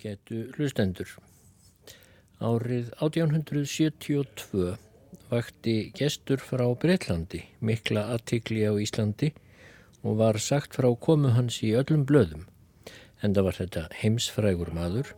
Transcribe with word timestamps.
ágætu 0.00 0.48
hlustendur. 0.56 1.08
Árið 2.40 2.88
1872 3.04 4.78
vakti 5.28 5.92
gestur 5.92 6.40
frá 6.40 6.64
Breitlandi 6.72 7.42
mikla 7.60 8.06
aðtikli 8.14 8.64
á 8.64 8.72
Íslandi 8.80 9.34
og 10.00 10.16
var 10.22 10.38
sagt 10.40 10.78
frá 10.78 10.88
komu 10.96 11.34
hans 11.36 11.60
í 11.60 11.74
öllum 11.76 12.06
blöðum. 12.08 12.46
Enda 13.20 13.44
var 13.44 13.58
þetta 13.60 13.90
heimsfrægur 14.00 14.72
maður 14.72 15.12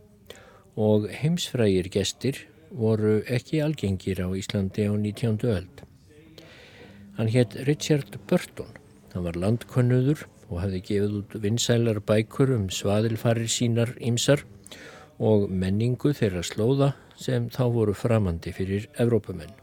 og 0.75 1.07
heimsfrægir 1.07 1.87
gestir 1.87 2.43
voru 2.69 3.21
ekki 3.23 3.63
algengir 3.63 4.19
á 4.19 4.27
Íslandi 4.35 4.83
á 4.83 4.91
19. 4.91 5.39
öld. 5.47 5.83
Hann 7.15 7.31
hétt 7.31 7.55
Richard 7.69 8.19
Burton. 8.27 8.75
Hann 9.13 9.23
var 9.23 9.39
landkönnuður 9.39 10.25
og 10.49 10.59
hafði 10.59 10.81
gefið 10.89 11.21
út 11.21 11.37
vinsælar 11.39 12.01
bækur 12.03 12.51
um 12.57 12.67
svaðilfarir 12.67 13.47
sínar 13.47 13.95
ímsar 14.01 14.43
og 15.23 15.47
menningu 15.47 16.11
þeirra 16.17 16.43
slóða 16.43 16.89
sem 17.19 17.47
þá 17.53 17.63
voru 17.71 17.95
framandi 17.95 18.51
fyrir 18.55 18.89
Evrópumenn. 18.99 19.53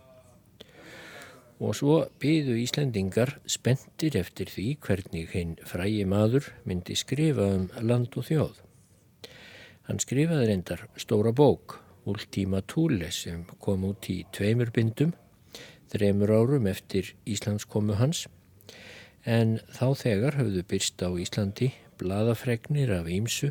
Og 1.60 1.76
svo 1.76 1.98
byðu 2.22 2.56
Íslendingar 2.62 3.34
spendir 3.44 4.16
eftir 4.16 4.48
því 4.48 4.66
hvernig 4.80 5.34
hinn 5.34 5.58
frægi 5.68 6.06
maður 6.08 6.48
myndi 6.64 6.96
skrifa 6.96 7.50
um 7.58 7.68
land 7.84 8.16
og 8.16 8.24
þjóð. 8.30 8.54
Hann 9.90 10.00
skrifaði 10.00 10.48
reyndar 10.48 10.86
stóra 10.96 11.34
bók, 11.36 11.76
Ultima 12.08 12.62
Thule, 12.64 13.10
sem 13.12 13.44
kom 13.60 13.84
út 13.84 14.08
í 14.08 14.22
tveimur 14.32 14.72
bindum, 14.72 15.12
þreymur 15.92 16.32
árum 16.32 16.68
eftir 16.70 17.12
Íslandskomu 17.28 17.98
hans, 18.00 18.24
en 19.28 19.58
þá 19.76 19.90
þegar 20.00 20.38
höfðu 20.40 20.64
byrst 20.70 21.02
á 21.04 21.12
Íslandi 21.12 21.74
bladafregnir 22.00 22.94
af 22.96 23.10
Ímsu 23.10 23.50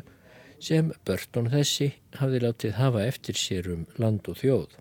sem 0.60 0.92
Börton 1.08 1.48
þessi 1.52 1.94
hafði 2.20 2.42
látið 2.44 2.76
hafa 2.76 3.04
eftir 3.08 3.38
sér 3.40 3.70
um 3.72 3.86
land 4.00 4.28
og 4.28 4.38
þjóð 4.40 4.76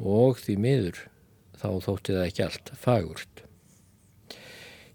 og 0.00 0.40
því 0.40 0.56
miður 0.64 1.00
þá 1.60 1.68
þótti 1.84 2.16
það 2.16 2.26
ekki 2.26 2.44
allt 2.46 2.72
fagurt. 2.80 3.42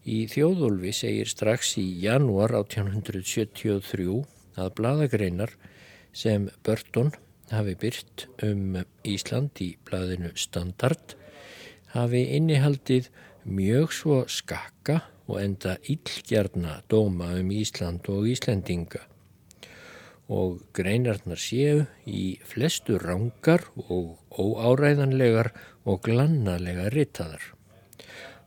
Í 0.06 0.18
þjóðulvi 0.30 0.92
segir 0.94 1.30
strax 1.30 1.76
í 1.82 1.86
janúar 2.04 2.54
1873 2.58 4.18
að 4.62 4.74
bladagreinar 4.78 5.56
sem 6.16 6.50
Börton 6.66 7.14
hafi 7.52 7.76
byrt 7.82 8.28
um 8.46 8.80
Ísland 9.06 9.62
í 9.62 9.76
bladinu 9.86 10.32
Standard 10.38 11.16
hafi 11.94 12.26
innihaldið 12.38 13.10
mjög 13.46 13.94
svo 13.94 14.22
skakka 14.30 15.02
og 15.26 15.42
enda 15.42 15.78
illgjarna 15.90 16.80
dóma 16.90 17.32
um 17.40 17.52
Ísland 17.54 18.10
og 18.14 18.30
Íslendinga 18.30 19.06
og 20.32 20.62
greinarnar 20.74 21.40
séu 21.40 21.86
í 22.10 22.38
flestu 22.46 22.98
rángar 23.02 23.68
og 23.86 24.18
óáræðanlegar 24.32 25.52
og 25.86 26.02
glannalega 26.06 26.90
rittaðar. 26.94 27.52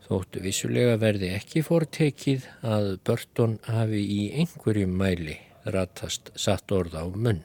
Þóttu 0.08 0.40
vissulega 0.42 0.96
verði 0.98 1.34
ekki 1.36 1.62
fórtekið 1.66 2.48
að 2.64 2.94
Börton 3.04 3.58
hafi 3.68 4.00
í 4.00 4.22
einhverjum 4.40 4.94
mæli 4.96 5.36
ratast 5.68 6.32
satt 6.34 6.72
orða 6.72 7.04
á 7.04 7.08
munn. 7.12 7.42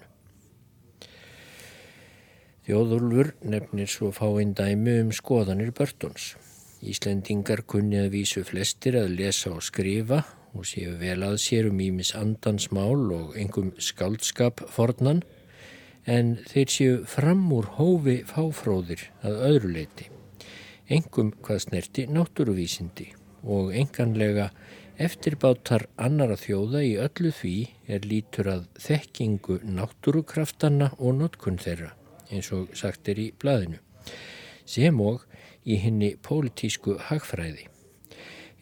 Þjóðulfur 2.63 3.33
nefnir 3.43 3.89
svo 3.91 4.13
fáinn 4.15 4.53
dæmi 4.55 5.01
um 5.01 5.11
skoðanir 5.11 5.73
Börtons. 5.75 6.37
Íslendingar 6.79 7.65
kunni 7.67 7.99
að 7.99 8.13
vísu 8.15 8.45
flestir 8.47 8.95
að 8.99 9.17
lesa 9.19 9.51
og 9.51 9.63
skrifa 9.67 10.23
og 10.53 10.67
séu 10.69 10.93
vel 10.99 11.23
að 11.25 11.39
sér 11.41 11.69
um 11.71 11.79
ímis 11.81 12.13
andansmál 12.17 13.11
og 13.15 13.37
engum 13.39 13.71
skaldskap 13.81 14.63
fornan 14.69 15.23
en 16.05 16.35
þeir 16.49 16.73
séu 16.75 16.95
fram 17.09 17.45
úr 17.55 17.69
hófi 17.77 18.21
fáfróðir 18.29 19.07
að 19.23 19.41
öðru 19.49 19.73
leiti. 19.77 20.09
Engum 20.91 21.31
hvað 21.41 21.65
snerti 21.65 22.07
náttúruvísindi 22.11 23.09
og 23.43 23.73
enganlega 23.75 24.51
eftirbátar 25.01 25.87
annara 25.97 26.37
þjóða 26.37 26.83
í 26.85 26.93
öllu 27.01 27.31
því 27.33 27.55
er 27.89 28.05
lítur 28.05 28.49
að 28.51 28.65
þekkingu 28.83 29.59
náttúrukraftanna 29.65 30.91
og 30.99 31.17
notkunn 31.21 31.59
þeirra 31.61 31.93
eins 32.29 32.51
og 32.55 32.73
sagt 32.77 33.09
er 33.09 33.21
í 33.21 33.31
blæðinu 33.39 33.81
sem 34.69 34.99
og 35.01 35.25
í 35.65 35.79
henni 35.81 36.13
pólitísku 36.23 36.97
hagfræði 37.09 37.67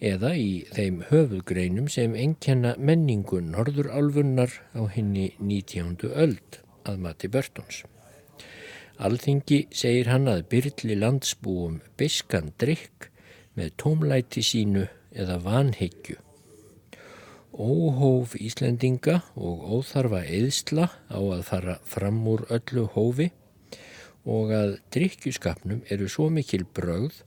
eða 0.01 0.33
í 0.33 0.65
þeim 0.73 1.03
höfugreinum 1.11 1.87
sem 1.93 2.15
enkenna 2.17 2.73
menningu 2.81 3.37
norðurálfunnar 3.45 4.53
á 4.73 4.81
henni 4.89 5.29
19. 5.37 6.09
öld 6.09 6.57
að 6.89 7.03
mati 7.05 7.29
Börtons. 7.29 7.83
Alþingi 8.97 9.67
segir 9.73 10.09
hann 10.09 10.27
að 10.29 10.47
byrli 10.49 10.97
landsbúum 10.97 11.79
biskan 11.97 12.51
drikk 12.61 13.11
með 13.57 13.73
tómlæti 13.81 14.41
sínu 14.45 14.87
eða 15.13 15.37
vanhyggju. 15.45 16.17
Óhóf 17.51 18.33
Íslendinga 18.39 19.19
og 19.35 19.65
óþarfa 19.75 20.23
eðsla 20.25 20.87
á 21.13 21.19
að 21.19 21.41
fara 21.45 21.77
fram 21.85 22.23
úr 22.31 22.47
öllu 22.49 22.87
hófi 22.95 23.29
og 24.25 24.53
að 24.55 24.77
drikkjuskapnum 24.93 25.83
eru 25.93 26.07
svo 26.09 26.29
mikil 26.33 26.63
brögð 26.65 27.21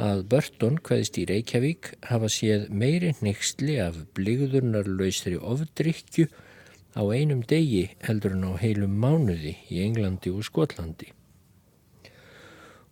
að 0.00 0.22
Börton 0.32 0.78
hvaðist 0.80 1.18
í 1.20 1.26
Reykjavík 1.28 1.90
hafa 2.08 2.28
séð 2.32 2.68
meiri 2.72 3.10
nextli 3.20 3.76
af 3.82 3.98
bligðurnarlausri 4.16 5.36
ofdrykju 5.36 6.26
á 6.96 7.02
einum 7.12 7.42
degi 7.44 7.90
heldur 8.06 8.32
en 8.36 8.46
á 8.48 8.52
heilum 8.62 8.94
mánuði 9.02 9.58
í 9.68 9.82
Englandi 9.84 10.32
og 10.32 10.46
Skotlandi. 10.48 11.10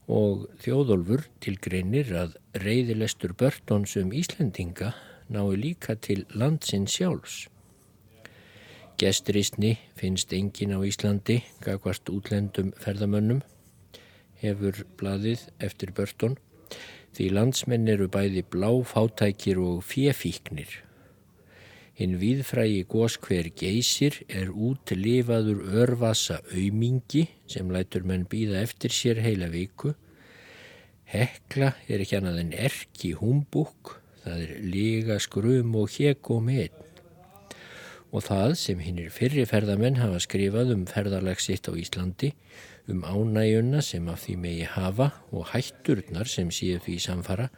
Og 0.08 0.48
þjóðolfur 0.60 1.24
tilgreinir 1.44 2.12
að 2.16 2.36
reyðilestur 2.60 3.32
Börtons 3.40 3.96
um 4.00 4.12
Íslendinga 4.12 4.92
nái 5.32 5.56
líka 5.60 5.96
til 5.96 6.26
landsin 6.32 6.86
sjálfs. 6.88 7.46
Gesturisni 8.98 9.76
finnst 9.96 10.32
engin 10.34 10.74
á 10.76 10.80
Íslandi, 10.84 11.40
gagvart 11.64 12.08
útlendum 12.10 12.72
ferðamönnum, 12.82 13.44
hefur 14.42 14.84
bladið 14.98 15.44
eftir 15.62 15.92
Börton 15.94 16.36
því 17.16 17.30
landsmenn 17.36 17.88
eru 17.88 18.08
bæði 18.12 18.44
bláfátækir 18.52 19.58
og 19.62 19.82
fjefíknir. 19.88 20.70
Hinn 21.98 22.14
viðfrægi 22.20 22.84
góskver 22.86 23.48
geysir 23.58 24.20
er 24.30 24.52
útlifaður 24.54 25.64
örvasa 25.82 26.36
aumingi 26.54 27.24
sem 27.50 27.72
lætur 27.74 28.04
menn 28.06 28.28
býða 28.30 28.60
eftir 28.62 28.94
sér 28.94 29.18
heila 29.24 29.48
viku. 29.50 29.96
Hekla 31.10 31.72
er 31.88 32.04
ekki 32.04 32.20
annað 32.20 32.38
en 32.44 32.52
erki 32.54 33.14
humbúk, 33.18 33.96
það 34.22 34.44
er 34.44 34.54
liga 34.62 35.18
skrum 35.18 35.74
og 35.80 35.90
hjek 35.96 36.30
og 36.30 36.44
með. 36.46 36.76
Og 38.14 38.22
það 38.28 38.54
sem 38.62 38.78
hinnir 38.84 39.10
fyrriferðamenn 39.12 39.98
hafa 39.98 40.22
skrifað 40.22 40.76
um 40.76 40.86
ferðarlegsitt 40.88 41.66
á 41.66 41.72
Íslandi 41.74 42.30
um 42.88 43.02
ánægjuna 43.04 43.82
sem 43.84 44.08
af 44.08 44.24
því 44.24 44.36
megi 44.40 44.66
hafa 44.68 45.10
og 45.32 45.50
hætturnar 45.52 46.28
sem 46.28 46.48
séu 46.48 46.78
því 46.80 46.96
samfara, 47.04 47.48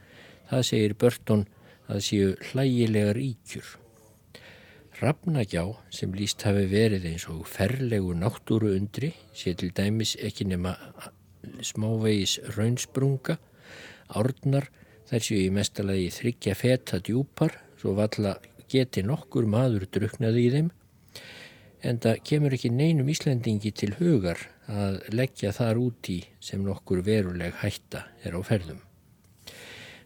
það 0.51 0.67
segir 0.67 0.95
Börton 0.99 1.45
að 1.89 2.03
séu 2.07 2.33
hlægilegar 2.51 3.19
íkjur. 3.19 3.69
Rafnagjá 5.01 5.65
sem 5.95 6.13
líst 6.13 6.43
hafi 6.45 6.67
verið 6.69 7.07
eins 7.13 7.29
og 7.31 7.47
ferlegu 7.49 8.13
náttúru 8.19 8.75
undri, 8.75 9.15
sé 9.33 9.55
til 9.55 9.71
dæmis 9.73 10.17
ekki 10.21 10.45
nema 10.51 10.75
smávegis 11.63 12.37
raunsprunga, 12.57 13.39
árnar 14.11 14.69
þær 15.09 15.25
séu 15.25 15.41
í 15.47 15.55
mestalagi 15.55 16.11
þryggja 16.19 16.59
feta 16.59 17.01
djúpar, 17.01 17.55
svo 17.79 17.95
valla 17.97 18.37
geti 18.71 19.03
nokkur 19.07 19.47
maður 19.49 19.87
druknaði 19.95 20.47
í 20.47 20.53
þeim, 20.57 20.71
en 21.83 21.99
það 22.03 22.23
kemur 22.29 22.55
ekki 22.57 22.71
neinum 22.75 23.09
Íslandingi 23.13 23.73
til 23.73 23.95
hugar 23.99 24.43
að 24.71 25.01
leggja 25.15 25.53
þar 25.57 25.81
úti 25.81 26.21
sem 26.43 26.63
nokkur 26.65 27.03
veruleg 27.07 27.57
hætta 27.63 28.07
er 28.25 28.37
á 28.37 28.41
ferðum. 28.45 28.81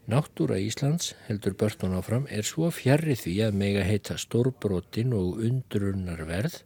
Náttúra 0.05 0.59
Íslands, 0.61 1.15
heldur 1.29 1.55
Börton 1.57 1.97
áfram, 1.97 2.27
er 2.29 2.45
svo 2.45 2.69
fjarrið 2.69 3.23
því 3.23 3.35
að 3.47 3.59
mega 3.61 3.85
heita 3.89 4.19
stórbrotin 4.21 5.15
og 5.17 5.41
undrunarverð 5.41 6.61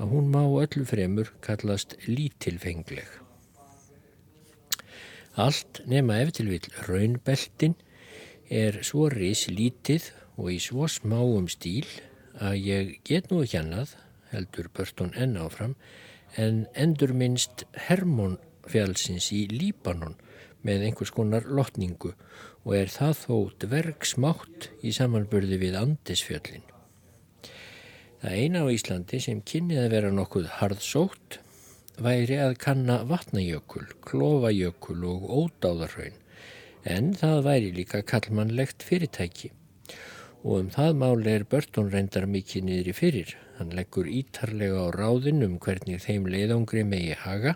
að 0.00 0.14
hún 0.14 0.30
má 0.32 0.40
öllu 0.46 0.86
fremur 0.88 1.34
kallast 1.44 1.98
lítilfengleg. 2.08 3.08
Allt 5.36 5.82
nema 5.88 6.18
eftirvill 6.24 6.72
raunbeltin 6.88 7.76
er 8.52 8.80
svo 8.84 9.06
ris 9.12 9.46
lítið 9.48 10.10
og 10.36 10.50
í 10.52 10.58
svo 10.60 10.88
smáum 10.88 11.48
stíl 11.52 11.86
að 12.40 12.56
ég 12.60 12.96
get 13.04 13.30
nú 13.30 13.42
ekki 13.44 13.60
annað 13.60 13.94
heldur 14.32 14.68
Börton 14.74 15.12
enn 15.14 15.38
áfram, 15.40 15.76
en 16.36 16.66
endur 16.74 17.12
minnst 17.16 17.66
Hermón 17.88 18.38
fjálsins 18.68 19.30
í 19.34 19.44
Líbanon 19.52 20.16
með 20.62 20.86
einhvers 20.88 21.12
konar 21.14 21.46
lotningu 21.46 22.12
og 22.62 22.74
er 22.78 22.90
það 22.92 23.14
þó 23.24 23.36
dverg 23.64 24.06
smátt 24.06 24.68
í 24.82 24.92
samanbörði 24.94 25.58
við 25.62 25.78
Andesfjöllin. 25.80 26.66
Það 28.22 28.36
eina 28.38 28.62
á 28.62 28.66
Íslandi 28.70 29.18
sem 29.22 29.40
kynnið 29.42 29.82
að 29.82 29.94
vera 29.96 30.12
nokkuð 30.14 30.50
harðsótt 30.60 31.40
væri 32.02 32.38
að 32.40 32.54
kanna 32.62 33.00
vatnajökul, 33.08 33.88
klofajökul 34.06 35.00
og 35.10 35.26
ódáðarhaun 35.40 36.20
en 36.82 37.10
það 37.18 37.42
væri 37.46 37.74
líka 37.74 38.02
kallmannlegt 38.06 38.86
fyrirtæki 38.86 39.52
og 40.42 40.58
um 40.58 40.70
það 40.74 40.96
máli 40.98 41.34
er 41.36 41.44
Börton 41.46 41.90
reyndar 41.92 42.26
mikið 42.26 42.64
niður 42.66 42.90
í 42.90 42.94
fyrir. 42.98 43.34
Hann 43.58 43.74
leggur 43.76 44.08
ítarlega 44.10 44.86
á 44.86 44.94
ráðin 44.94 45.44
um 45.46 45.58
hvernig 45.62 46.02
þeim 46.02 46.26
leiðangri 46.26 46.82
megi 46.86 47.14
haga 47.18 47.54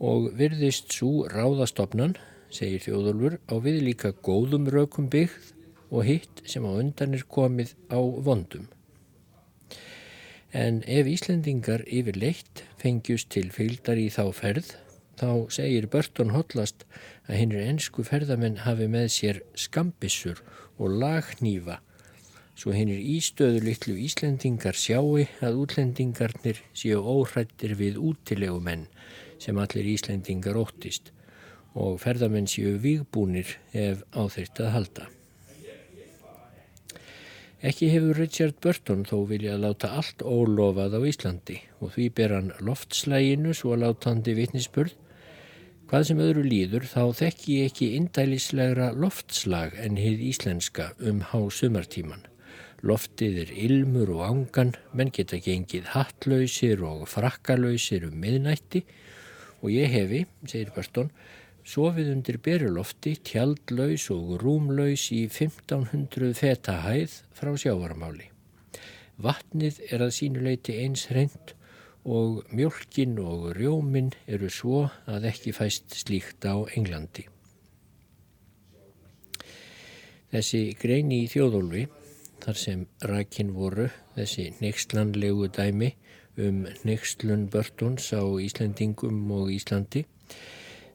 og 0.00 0.30
virðist 0.36 0.92
svo 0.92 1.26
ráðastofnan, 1.32 2.16
segir 2.52 2.82
þjóðulfur, 2.84 3.38
á 3.48 3.54
við 3.64 3.82
líka 3.84 4.12
góðum 4.24 4.68
rökum 4.72 5.08
byggð 5.12 5.52
og 5.90 6.04
hitt 6.04 6.42
sem 6.48 6.64
á 6.64 6.72
undan 6.72 7.16
er 7.16 7.24
komið 7.28 7.72
á 7.88 8.00
vondum. 8.00 8.66
En 10.52 10.82
ef 10.88 11.08
Íslendingar 11.08 11.84
yfir 11.84 12.16
leitt 12.16 12.64
fengjust 12.80 13.28
til 13.32 13.48
fylgdar 13.52 13.98
í 14.00 14.08
þá 14.12 14.30
ferð, 14.36 14.70
þá 15.16 15.48
segir 15.52 15.88
Börton 15.92 16.32
hotlast 16.32 16.84
að 17.26 17.40
hinnir 17.40 17.64
ennsku 17.66 18.04
ferðamenn 18.04 18.62
hafi 18.64 18.88
með 18.88 19.08
sér 19.12 19.42
skambissur 19.56 20.42
og 20.78 20.96
lagnýfa 21.02 21.80
svo 22.56 22.72
hinnir 22.72 23.02
ístöðu 23.04 23.60
litlu 23.64 23.96
Íslendingar 24.00 24.76
sjáu 24.80 25.18
að 25.44 25.58
útlendingarnir 25.62 26.62
séu 26.72 27.02
óhrættir 27.04 27.76
við 27.76 27.98
útilegumenn 28.00 28.86
sem 29.42 29.58
allir 29.60 29.90
Íslendingar 29.92 30.56
óttist 30.56 31.12
og 31.76 32.00
ferðamenn 32.00 32.48
séu 32.48 32.78
vígbúnir 32.80 33.58
ef 33.76 34.00
á 34.16 34.24
þetta 34.32 34.72
halda. 34.72 35.10
Ekki 37.66 37.88
hefur 37.92 38.16
Richard 38.20 38.56
Burton 38.64 39.04
þó 39.08 39.26
viljað 39.28 39.62
láta 39.64 39.92
allt 39.98 40.22
ólofað 40.24 40.96
á 40.96 41.00
Íslandi 41.08 41.56
og 41.80 41.92
því 41.96 42.06
ber 42.16 42.34
hann 42.36 42.52
loftslæginu 42.64 43.52
svo 43.56 43.76
látandi 43.80 44.36
vitnisspurð 44.36 44.96
Hvað 45.86 46.04
sem 46.08 46.18
öðru 46.18 46.42
líður 46.42 46.84
þá 46.90 47.02
þekki 47.14 47.56
ég 47.60 47.68
ekki 47.70 47.86
indælislegra 47.94 48.88
loftslag 48.98 49.76
en 49.78 49.94
hið 50.00 50.24
íslenska 50.32 50.88
um 50.98 51.20
há 51.22 51.38
sumartíman. 51.54 52.24
Loftið 52.82 53.36
er 53.44 53.52
ilmur 53.54 54.10
og 54.16 54.24
ángan, 54.26 54.72
menn 54.90 55.12
geta 55.14 55.38
gengið 55.38 55.92
hattlausir 55.92 56.82
og 56.82 57.04
frakkalöysir 57.12 58.08
um 58.08 58.18
miðnætti 58.18 58.82
og 59.62 59.70
ég 59.76 59.94
hefi, 59.94 60.24
segir 60.42 60.74
Bartón, 60.74 61.12
sofið 61.62 62.10
undir 62.16 62.40
berulofti, 62.42 63.14
tjaldlaus 63.22 64.08
og 64.10 64.40
rúmlaus 64.42 65.06
í 65.14 65.28
1500 65.30 66.34
fetahæð 66.34 67.20
frá 67.30 67.54
sjávarmáli. 67.54 68.32
Vatnið 69.22 69.78
er 69.86 70.02
að 70.02 70.16
sínuleiti 70.18 70.80
eins 70.82 71.06
hreint 71.12 71.54
og 72.06 72.44
mjölkin 72.54 73.18
og 73.18 73.50
rjómin 73.58 74.12
eru 74.30 74.48
svo 74.50 74.84
að 75.10 75.26
ekki 75.32 75.52
fæst 75.56 75.90
slíkt 75.98 76.46
á 76.46 76.54
Englandi. 76.78 77.26
Þessi 80.30 80.60
greini 80.78 81.24
í 81.24 81.30
þjóðólfi, 81.32 81.86
þar 82.44 82.60
sem 82.60 82.86
rækin 83.10 83.50
voru, 83.56 83.88
þessi 84.14 84.52
nextlanlegu 84.62 85.50
dæmi 85.50 85.92
um 86.38 86.66
nextlun 86.86 87.48
börtuns 87.50 88.12
á 88.14 88.22
Íslandingum 88.22 89.26
og 89.34 89.50
Íslandi, 89.50 90.04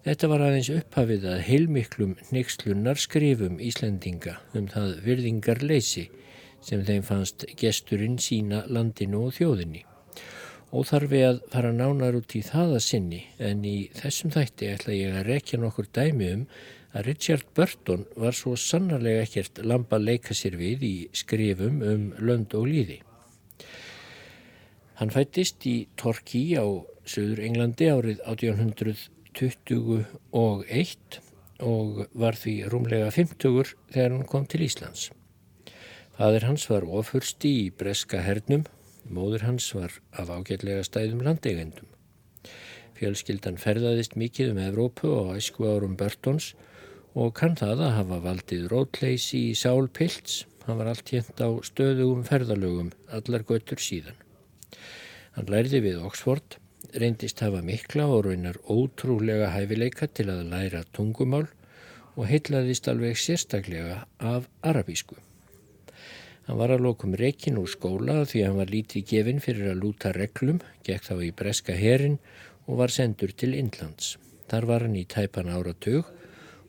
þetta 0.05 0.31
var 0.31 0.45
aðeins 0.47 0.71
upphafið 0.77 1.27
að 1.33 1.45
heilmiklum 1.49 2.15
nextlunar 2.31 3.01
skrifum 3.01 3.59
Íslandinga 3.59 4.39
um 4.55 4.71
það 4.71 4.99
virðingar 5.07 5.63
leysi 5.65 6.07
sem 6.63 6.85
þeim 6.87 7.03
fannst 7.03 7.47
gesturinn 7.59 8.19
sína 8.21 8.63
landinu 8.69 9.25
og 9.27 9.39
þjóðinni. 9.39 9.83
Óþarfi 10.71 11.19
að 11.27 11.41
fara 11.51 11.73
nánar 11.75 12.15
út 12.15 12.31
í 12.39 12.41
það 12.47 12.77
að 12.77 12.85
sinni 12.85 13.17
en 13.43 13.65
í 13.67 13.91
þessum 13.97 14.31
þætti 14.31 14.69
ætla 14.71 14.93
ég 14.95 15.17
að 15.19 15.25
rekja 15.27 15.57
nokkur 15.59 15.89
dæmi 15.91 16.29
um 16.31 16.47
að 16.95 17.05
Richard 17.09 17.43
Burton 17.57 18.05
var 18.15 18.31
svo 18.37 18.53
sannarlega 18.55 19.25
ekkert 19.25 19.59
lampa 19.67 19.99
leika 19.99 20.33
sér 20.37 20.55
við 20.59 20.83
í 20.87 21.09
skrifum 21.11 21.81
um 21.83 22.13
lönd 22.23 22.55
og 22.55 22.67
líði. 22.71 23.01
Hann 25.01 25.11
fættist 25.11 25.65
í 25.67 25.87
Torki 25.99 26.55
á 26.55 26.63
Suður 27.03 27.43
Englandi 27.49 27.91
árið 27.91 28.23
1821 28.31 31.19
og 31.67 32.07
var 32.15 32.35
því 32.39 32.55
rúmlega 32.71 33.11
50 33.11 33.75
þegar 33.91 34.11
hann 34.15 34.27
kom 34.29 34.47
til 34.47 34.63
Íslands. 34.63 35.11
Fadir 36.15 36.47
hans 36.47 36.63
var 36.71 36.87
ofursti 36.87 37.51
í 37.65 37.67
breska 37.75 38.23
hernum 38.23 38.63
Móður 39.09 39.47
hans 39.47 39.69
var 39.75 39.95
af 40.13 40.29
ágætlega 40.29 40.83
stæðum 40.85 41.23
landeigendum. 41.25 41.87
Fjölskyldan 42.99 43.57
ferðaðist 43.57 44.13
mikið 44.19 44.51
um 44.53 44.61
Evrópu 44.61 45.09
og 45.09 45.31
æsku 45.37 45.65
árum 45.65 45.95
Börtons 45.97 46.51
og 47.17 47.33
kann 47.35 47.57
það 47.59 47.85
að 47.87 47.95
hafa 47.97 48.19
valdið 48.25 48.67
rótleysi 48.71 49.47
í 49.49 49.55
Sál 49.57 49.89
Pilts. 49.89 50.43
Hann 50.67 50.77
var 50.77 50.91
allt 50.91 51.09
hérnt 51.09 51.41
á 51.41 51.49
stöðugum 51.65 52.21
ferðalögum 52.27 52.91
allar 53.09 53.47
göttur 53.49 53.81
síðan. 53.81 54.19
Hann 55.33 55.49
lærði 55.49 55.81
við 55.87 56.03
Oxford, 56.05 56.59
reyndist 56.93 57.41
hafa 57.41 57.63
mikla 57.65 58.05
og 58.11 58.27
raunar 58.27 58.59
ótrúlega 58.69 59.49
hæfileika 59.55 60.07
til 60.11 60.29
að 60.29 60.45
læra 60.53 60.83
tungumál 60.93 61.47
og 62.15 62.27
heitlaðist 62.29 62.87
alveg 62.91 63.17
sérstaklega 63.17 64.03
af 64.19 64.47
arabísku. 64.61 65.17
Hann 66.51 66.59
var 66.59 66.73
að 66.75 66.81
lokum 66.83 67.13
rekin 67.15 67.55
úr 67.61 67.69
skóla 67.71 68.25
því 68.27 68.39
hann 68.43 68.57
var 68.59 68.71
lítið 68.73 69.05
gefinn 69.07 69.37
fyrir 69.39 69.69
að 69.71 69.85
lúta 69.85 70.09
reglum, 70.11 70.57
gekk 70.83 71.05
þá 71.05 71.13
í 71.23 71.29
breska 71.31 71.75
herin 71.79 72.17
og 72.67 72.81
var 72.81 72.91
sendur 72.91 73.31
til 73.31 73.53
Indlands. 73.55 74.17
Þar 74.51 74.67
var 74.67 74.83
hann 74.83 74.97
í 74.99 75.05
tæpan 75.07 75.47
áratug 75.47 76.09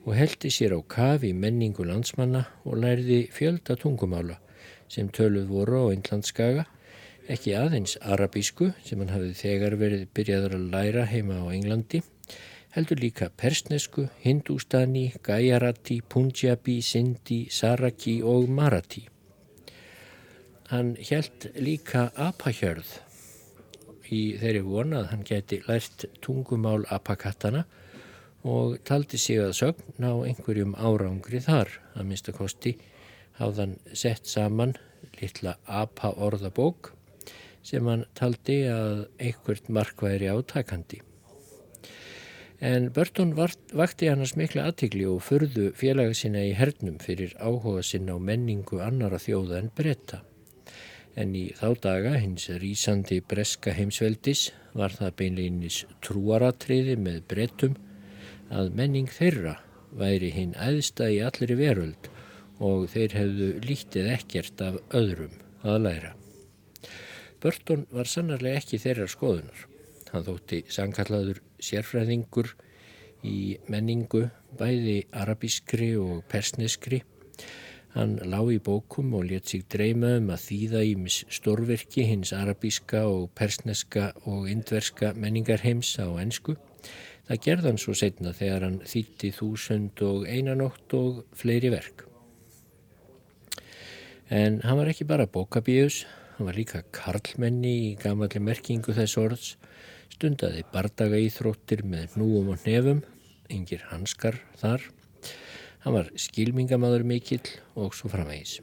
og 0.07 0.13
heldi 0.15 0.53
sér 0.55 0.77
á 0.79 0.81
kaf 0.87 1.27
í 1.27 1.33
menningu 1.35 1.83
landsmanna 1.83 2.45
og 2.63 2.79
lærði 2.79 3.25
fjölda 3.35 3.75
tungumála 3.75 4.39
sem 4.87 5.11
töluð 5.11 5.51
voru 5.51 5.83
á 5.91 5.99
Indlandskaga, 5.99 6.69
ekki 7.27 7.59
aðeins 7.59 7.99
arabísku 8.07 8.71
sem 8.87 9.03
hann 9.03 9.11
hafði 9.11 9.35
þegar 9.41 9.81
verið 9.83 10.09
byrjaður 10.15 10.61
að 10.61 10.69
læra 10.77 11.09
heima 11.11 11.43
á 11.43 11.51
Englandi, 11.51 12.05
heldur 12.79 13.03
líka 13.03 13.35
persnesku, 13.35 14.07
hindústani, 14.23 15.09
gæjarati, 15.27 16.05
punjabi, 16.07 16.79
sindi, 16.87 17.49
saraki 17.51 18.21
og 18.23 18.47
marati. 18.47 19.09
Hann 20.71 20.95
helt 20.97 21.49
líka 21.59 22.11
apahjörð 22.15 22.93
í 24.13 24.23
þeirri 24.41 24.63
von 24.67 24.95
að 24.97 25.09
hann 25.11 25.25
geti 25.27 25.59
lært 25.67 26.07
tungumál 26.25 26.85
apakattana 26.93 27.65
og 28.49 28.79
taldi 28.89 29.19
sig 29.21 29.41
að 29.43 29.55
sögn 29.59 30.07
á 30.07 30.13
einhverjum 30.27 30.75
árangri 30.77 31.43
þar. 31.43 31.71
Að 31.97 32.09
minnstakosti 32.11 32.75
hafðan 33.39 33.79
sett 33.93 34.29
saman 34.29 34.75
litla 35.21 35.57
apa 35.67 36.13
orðabók 36.15 36.93
sem 37.63 37.87
hann 37.87 38.05
taldi 38.19 38.63
að 38.71 39.07
einhvert 39.23 39.71
markværi 39.71 40.31
átakandi. 40.31 41.01
En 42.63 42.93
Burton 42.95 43.33
vakti 43.35 44.07
annars 44.11 44.37
mikla 44.39 44.69
aðtikli 44.71 45.07
og 45.11 45.25
förðu 45.27 45.73
félaga 45.75 46.15
sína 46.15 46.45
í 46.47 46.53
hernum 46.55 47.01
fyrir 47.03 47.35
áhuga 47.43 47.83
sinna 47.87 48.15
á 48.15 48.19
menningu 48.23 48.79
annara 48.83 49.19
þjóða 49.23 49.59
en 49.59 49.73
breyta 49.75 50.23
en 51.19 51.35
í 51.37 51.49
þá 51.59 51.69
daga 51.85 52.15
hins 52.21 52.49
rýsandi 52.63 53.21
breska 53.29 53.75
heimsveldis 53.77 54.49
var 54.79 54.95
það 54.97 55.17
beinleginis 55.21 55.83
trúaratriði 56.05 56.97
með 57.01 57.21
brettum 57.29 57.77
að 58.53 58.73
menning 58.79 59.11
þeirra 59.13 59.59
væri 59.97 60.33
hinn 60.33 60.57
æðsta 60.57 61.11
í 61.13 61.21
allri 61.25 61.57
veröld 61.59 62.09
og 62.63 62.89
þeir 62.93 63.17
hefðu 63.19 63.49
lítið 63.67 64.11
ekkert 64.15 64.65
af 64.65 64.79
öðrum 64.97 65.37
að 65.67 65.79
læra. 65.87 66.13
Börton 67.43 67.87
var 67.91 68.09
sannarlega 68.09 68.63
ekki 68.63 68.79
þeirra 68.83 69.09
skoðunar. 69.11 69.67
Hann 70.13 70.27
þótti 70.27 70.63
sangallaður 70.71 71.41
sérfræðingur 71.63 72.53
í 73.27 73.57
menningu 73.73 74.29
bæði 74.59 75.03
arabískri 75.17 75.95
og 75.99 76.23
persneskri 76.31 77.03
Hann 77.93 78.15
lág 78.25 78.49
í 78.55 78.61
bókum 78.65 79.11
og 79.19 79.27
let 79.29 79.51
sig 79.53 79.67
dreyma 79.69 80.15
um 80.17 80.31
að 80.33 80.45
þýða 80.47 80.81
í 80.89 80.93
mis 80.97 81.19
stórverki 81.29 82.07
hins 82.09 82.31
arabíska 82.33 83.03
og 83.05 83.27
persneska 83.37 84.07
og 84.25 84.47
indverska 84.49 85.11
menningarheims 85.13 85.91
á 86.01 86.09
ennsku. 86.23 86.55
Það 87.29 87.43
gerði 87.45 87.69
hann 87.69 87.81
svo 87.83 87.97
setna 87.97 88.33
þegar 88.39 88.65
hann 88.65 88.79
þýtti 88.89 89.33
þúsund 89.37 90.01
og 90.09 90.25
einanótt 90.25 90.97
og 90.97 91.21
fleiri 91.37 91.69
verk. 91.75 92.07
En 94.33 94.63
hann 94.65 94.81
var 94.81 94.89
ekki 94.89 95.05
bara 95.05 95.29
bókabíus, 95.29 96.07
hann 96.39 96.49
var 96.49 96.57
líka 96.57 96.81
karlmenni 96.97 97.75
í 97.91 97.93
gamalli 98.01 98.41
merkingu 98.41 98.97
þess 98.97 99.21
orðs, 99.21 99.53
stundaði 100.17 100.65
bardaga 100.73 101.21
íþróttir 101.21 101.85
með 101.85 102.17
núum 102.25 102.55
og 102.57 102.65
nefum, 102.65 103.05
yngir 103.53 103.85
hanskar 103.93 104.41
þar 104.57 104.89
Hann 105.83 105.97
var 105.97 106.13
skilmingamadur 106.15 107.03
mikill 107.03 107.49
og 107.75 107.97
svo 107.99 108.11
framvegis. 108.13 108.61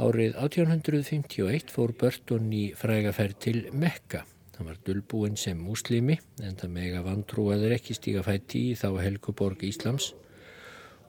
Árið 0.00 0.36
1851 0.36 1.72
fór 1.72 1.94
Burton 1.96 2.50
í 2.52 2.66
frægaferð 2.76 3.38
til 3.40 3.62
Mekka. 3.72 4.26
Hann 4.58 4.68
var 4.68 4.76
dullbúinn 4.84 5.38
sem 5.40 5.56
muslimi 5.56 6.18
en 6.44 6.58
það 6.60 6.74
mega 6.76 7.00
vantrúaður 7.06 7.72
ekki 7.78 7.96
stíga 7.96 8.24
fætti 8.26 8.66
í 8.70 8.76
þá 8.76 8.90
Helguborg 9.00 9.64
Íslams 9.64 10.12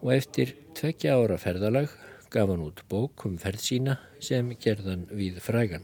og 0.02 0.14
eftir 0.16 0.56
tveggja 0.80 1.18
ára 1.20 1.36
ferðalag 1.38 1.92
gaf 2.32 2.48
hann 2.48 2.64
út 2.64 2.80
bók 2.88 3.28
um 3.28 3.36
ferð 3.42 3.68
sína 3.68 3.98
sem 4.24 4.56
gerðan 4.56 5.04
við 5.12 5.44
frægan. 5.44 5.84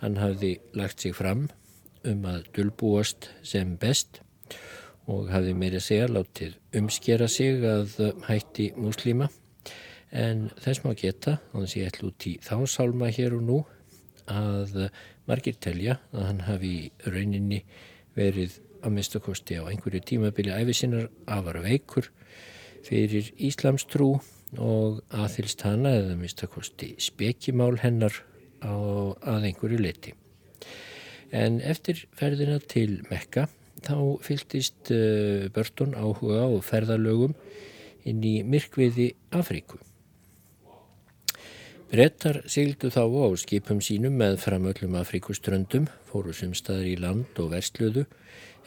Hann 0.00 0.16
hafði 0.16 0.56
lagt 0.72 1.04
sig 1.04 1.12
fram 1.14 1.50
um 2.08 2.24
að 2.26 2.48
dullbúast 2.56 3.28
sem 3.46 3.76
best 3.76 4.22
og 5.10 5.30
hafði 5.32 5.54
meira 5.58 5.80
segja 5.82 6.10
látið 6.10 6.58
umskjera 6.78 7.28
sig 7.28 7.64
að 7.66 7.96
hætti 8.28 8.72
muslima 8.76 9.28
en 10.12 10.50
þess 10.60 10.84
má 10.84 10.92
geta, 10.98 11.38
þannig 11.52 11.70
að 11.70 11.78
ég 11.80 11.88
ætlu 11.88 12.10
út 12.10 12.26
í 12.28 12.34
þá 12.44 12.56
sálma 12.68 13.08
hér 13.12 13.38
og 13.38 13.46
nú 13.48 13.62
að 14.30 14.90
margir 15.28 15.56
telja 15.60 15.98
að 16.12 16.26
hann 16.28 16.44
hafi 16.46 16.74
rauninni 17.06 17.62
verið 18.16 18.58
að 18.82 18.94
mistakosti 18.98 19.58
á 19.58 19.66
einhverju 19.70 20.02
tímabili 20.06 20.52
æfisinnar 20.52 21.08
afar 21.30 21.60
veikur 21.64 22.10
fyrir 22.86 23.30
Íslams 23.38 23.86
trú 23.88 24.16
og 24.58 25.00
aðfylst 25.14 25.62
hana 25.64 25.94
eða 26.00 26.18
mistakosti 26.18 26.92
spekimál 27.00 27.78
hennar 27.80 28.12
á, 28.60 28.74
að 29.16 29.48
einhverju 29.48 29.80
leti. 29.80 30.14
En 31.32 31.60
eftir 31.64 32.04
ferðina 32.18 32.58
til 32.60 33.00
Mekka 33.08 33.46
þá 33.86 33.96
fylgist 34.24 34.92
uh, 34.94 35.48
Börton 35.54 35.96
áhuga 35.98 36.46
og 36.48 36.62
ferðalögum 36.66 37.34
inn 38.08 38.22
í 38.26 38.40
myrkviði 38.46 39.12
Afríku. 39.34 39.80
Brettar 41.92 42.40
sigildu 42.48 42.88
þá 42.88 43.04
á 43.04 43.28
skipum 43.36 43.82
sínum 43.84 44.16
með 44.16 44.38
framöllum 44.46 44.96
Afríkuströndum, 45.02 45.90
fóru 46.08 46.32
sem 46.32 46.54
staðar 46.56 46.88
í 46.88 46.96
land 46.96 47.36
og 47.42 47.52
versluðu, 47.52 48.06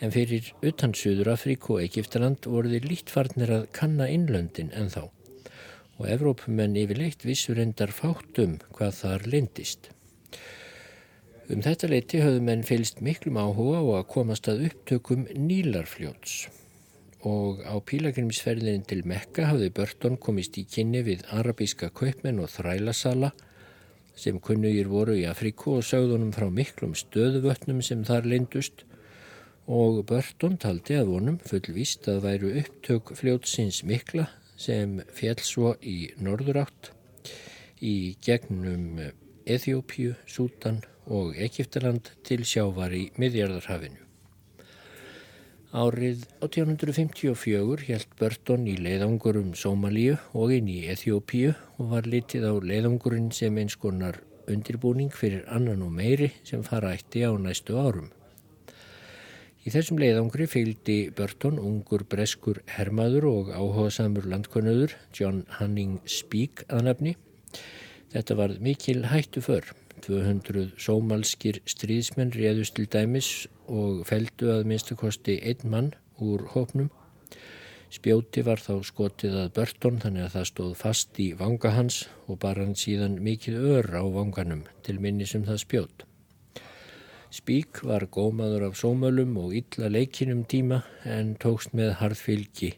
en 0.03 0.13
fyrir 0.13 0.51
utan 0.61 0.93
Suður 0.93 1.33
Afríku 1.33 1.79
og 1.79 1.85
Egiptaland 1.87 2.45
voru 2.45 2.69
þeir 2.75 2.85
lítfarnir 2.91 3.55
að 3.57 3.69
kanna 3.73 4.11
innlöndin 4.13 4.69
en 4.77 4.91
þá 4.93 5.07
og 5.95 6.07
Evrópumenn 6.11 6.75
yfirleitt 6.79 7.23
vissur 7.23 7.59
endar 7.61 7.93
fátum 7.95 8.57
hvað 8.75 8.97
þar 8.99 9.29
lindist. 9.31 9.94
Um 11.45 11.59
þetta 11.61 11.91
leiti 11.91 12.19
höfðu 12.23 12.39
menn 12.41 12.63
fylst 12.65 13.03
miklum 13.05 13.35
áhuga 13.37 13.77
og 13.83 13.91
að 13.99 14.07
komast 14.15 14.47
að 14.49 14.63
upptökum 14.65 15.27
Nílarfljóts. 15.37 16.47
Og 17.21 17.59
á 17.61 17.77
pílagrimsferðin 17.85 18.85
til 18.89 19.03
Mekka 19.05 19.51
hafði 19.51 19.67
Börton 19.77 20.17
komist 20.17 20.57
í 20.57 20.63
kynni 20.65 21.03
við 21.05 21.21
arabíska 21.29 21.91
kaupmenn 21.93 22.41
og 22.41 22.49
þrælasala 22.49 23.29
sem 24.17 24.39
kunnugir 24.41 24.89
voru 24.89 25.19
í 25.19 25.27
Afríku 25.29 25.75
og 25.77 25.85
sögðunum 25.85 26.31
frá 26.33 26.47
miklum 26.49 26.97
stöðuvötnum 26.97 27.83
sem 27.85 28.01
þar 28.07 28.25
lindust 28.31 28.81
og 29.69 30.01
Börton 30.09 30.57
taldi 30.57 30.97
að 30.97 31.11
vonum 31.13 31.37
fullvist 31.45 32.09
að 32.09 32.23
væru 32.25 32.55
upptök 32.63 33.13
fljótsins 33.21 33.83
mikla 33.85 34.31
sem 34.57 34.97
fjell 35.13 35.37
svo 35.45 35.75
í 35.83 36.09
norðurátt 36.17 36.89
í 37.85 38.15
gegnum 38.25 39.11
Eþjópíu, 39.45 40.15
Sútan 40.25 40.81
og 41.05 41.37
Egiptaland 41.37 42.11
til 42.25 42.43
sjávar 42.47 42.93
í 42.95 43.09
miðjarðarhafinu. 43.19 44.01
Árið 45.75 46.21
1854 46.39 47.83
helt 47.89 48.11
Burton 48.15 48.63
í 48.71 48.77
leiðangur 48.79 49.41
um 49.41 49.49
Sómalíu 49.59 50.15
og 50.31 50.53
inn 50.55 50.69
í 50.71 50.85
Eþjópíu 50.93 51.51
og 51.51 51.89
var 51.91 52.07
litið 52.07 52.47
á 52.47 52.53
leiðangurinn 52.55 53.27
sem 53.35 53.57
eins 53.59 53.75
konar 53.75 54.21
undirbúning 54.47 55.11
fyrir 55.11 55.43
annan 55.51 55.83
og 55.83 55.91
meiri 55.97 56.31
sem 56.47 56.63
fara 56.63 56.93
eitti 56.95 57.25
á 57.27 57.35
næstu 57.35 57.75
árum. 57.75 58.07
Í 59.65 59.71
þessum 59.73 59.99
leiðangri 59.99 60.45
fylgdi 60.47 60.97
Burton 61.17 61.57
ungur 61.59 62.05
breskur 62.07 62.59
hermaður 62.77 63.25
og 63.31 63.47
áhugasamur 63.49 64.27
landkonnöður 64.31 64.93
John 65.17 65.43
Hanning 65.57 65.97
Spík 66.05 66.63
að 66.69 66.85
nafni. 66.87 67.15
Þetta 68.13 68.37
var 68.39 68.55
mikil 68.61 69.01
hættu 69.09 69.41
förr. 69.41 69.73
200 70.05 70.75
sómalskir 70.81 71.61
stríðsmenn 71.69 72.33
réðust 72.35 72.75
til 72.77 72.85
dæmis 72.91 73.29
og 73.65 74.05
feldu 74.07 74.51
að 74.53 74.67
minnstakosti 74.69 75.39
einn 75.41 75.71
mann 75.71 75.91
úr 76.21 76.45
hópnum. 76.53 76.91
Spjóti 77.93 78.43
var 78.45 78.59
þá 78.59 78.81
skotið 78.85 79.37
að 79.43 79.53
börton 79.55 80.01
þannig 80.03 80.25
að 80.25 80.33
það 80.35 80.47
stóð 80.49 80.73
fast 80.79 81.19
í 81.21 81.29
vanga 81.37 81.71
hans 81.75 82.01
og 82.25 82.39
bar 82.43 82.59
hann 82.59 82.75
síðan 82.77 83.19
mikið 83.23 83.61
ör 83.75 83.89
á 83.97 84.03
vanganum 84.03 84.65
til 84.85 84.97
minni 84.99 85.27
sem 85.29 85.43
um 85.43 85.49
það 85.49 85.61
spjót. 85.63 86.05
Spík 87.35 87.81
var 87.83 88.07
gómaður 88.07 88.69
af 88.69 88.77
sómölum 88.79 89.35
og 89.41 89.55
illa 89.57 89.89
leikinum 89.91 90.45
tíma 90.47 90.83
en 91.03 91.33
tókst 91.41 91.73
með 91.75 91.97
harðfylgi 91.99 92.71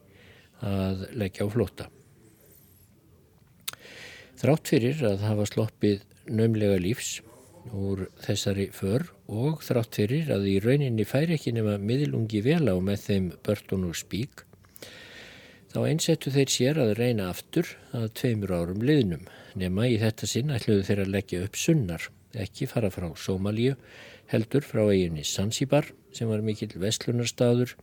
að 0.65 1.07
leggja 1.13 1.45
á 1.45 1.47
flóta. 1.53 1.89
Þrátt 4.37 4.69
fyrir 4.69 5.03
að 5.05 5.25
hafa 5.25 5.45
sloppið 5.49 6.01
nömlega 6.29 6.79
lífs 6.81 7.21
úr 7.75 8.05
þessari 8.23 8.69
för 8.71 9.09
og 9.27 9.63
þrátt 9.65 9.99
fyrir 9.99 10.29
að 10.31 10.47
í 10.51 10.57
rauninni 10.63 11.05
fær 11.07 11.33
ekki 11.35 11.53
nema 11.55 11.77
miðlungi 11.79 12.41
vel 12.45 12.63
á 12.71 12.75
með 12.79 13.01
þeim 13.07 13.31
börtun 13.43 13.87
og 13.89 13.97
spík 13.99 14.45
þá 15.73 15.79
einsettu 15.85 16.31
þeir 16.33 16.51
sér 16.51 16.79
að 16.81 16.93
reyna 16.97 17.27
aftur 17.31 17.69
að 17.95 18.07
tveimur 18.17 18.53
árum 18.55 18.81
liðnum. 18.81 19.27
Nema 19.57 19.89
í 19.91 19.97
þetta 20.01 20.29
sinn 20.29 20.53
ætluðu 20.53 20.85
þeir 20.87 21.01
að 21.03 21.13
leggja 21.15 21.43
upp 21.45 21.59
sunnar 21.59 22.07
ekki 22.37 22.67
fara 22.69 22.89
frá 22.93 23.09
Sómalíu 23.17 23.75
heldur 24.31 24.65
frá 24.65 24.83
eiginni 24.87 25.25
Sansibar 25.27 25.91
sem 26.15 26.29
var 26.29 26.43
mikill 26.45 26.73
vestlunarstaður 26.81 27.75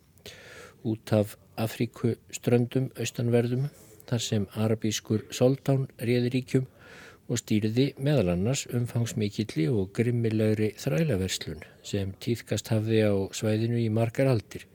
út 0.85 1.13
af 1.17 1.37
Afríku 1.61 2.17
ströndum 2.35 2.91
austanverðum 2.99 3.69
þar 4.09 4.23
sem 4.23 4.47
arabískur 4.59 5.25
soldán 5.33 5.87
réðiríkjum 6.03 6.67
og 7.29 7.41
stýrði 7.41 7.87
meðal 8.05 8.35
annars 8.35 8.65
umfangsmikilli 8.75 9.67
og 9.73 9.93
grimmilegri 9.97 10.73
þrælaverslun 10.81 11.63
sem 11.87 12.13
týðkast 12.21 12.69
hafði 12.73 13.01
á 13.09 13.15
svæðinu 13.33 13.81
í 13.81 13.89
margar 13.93 14.29
aldir, 14.33 14.67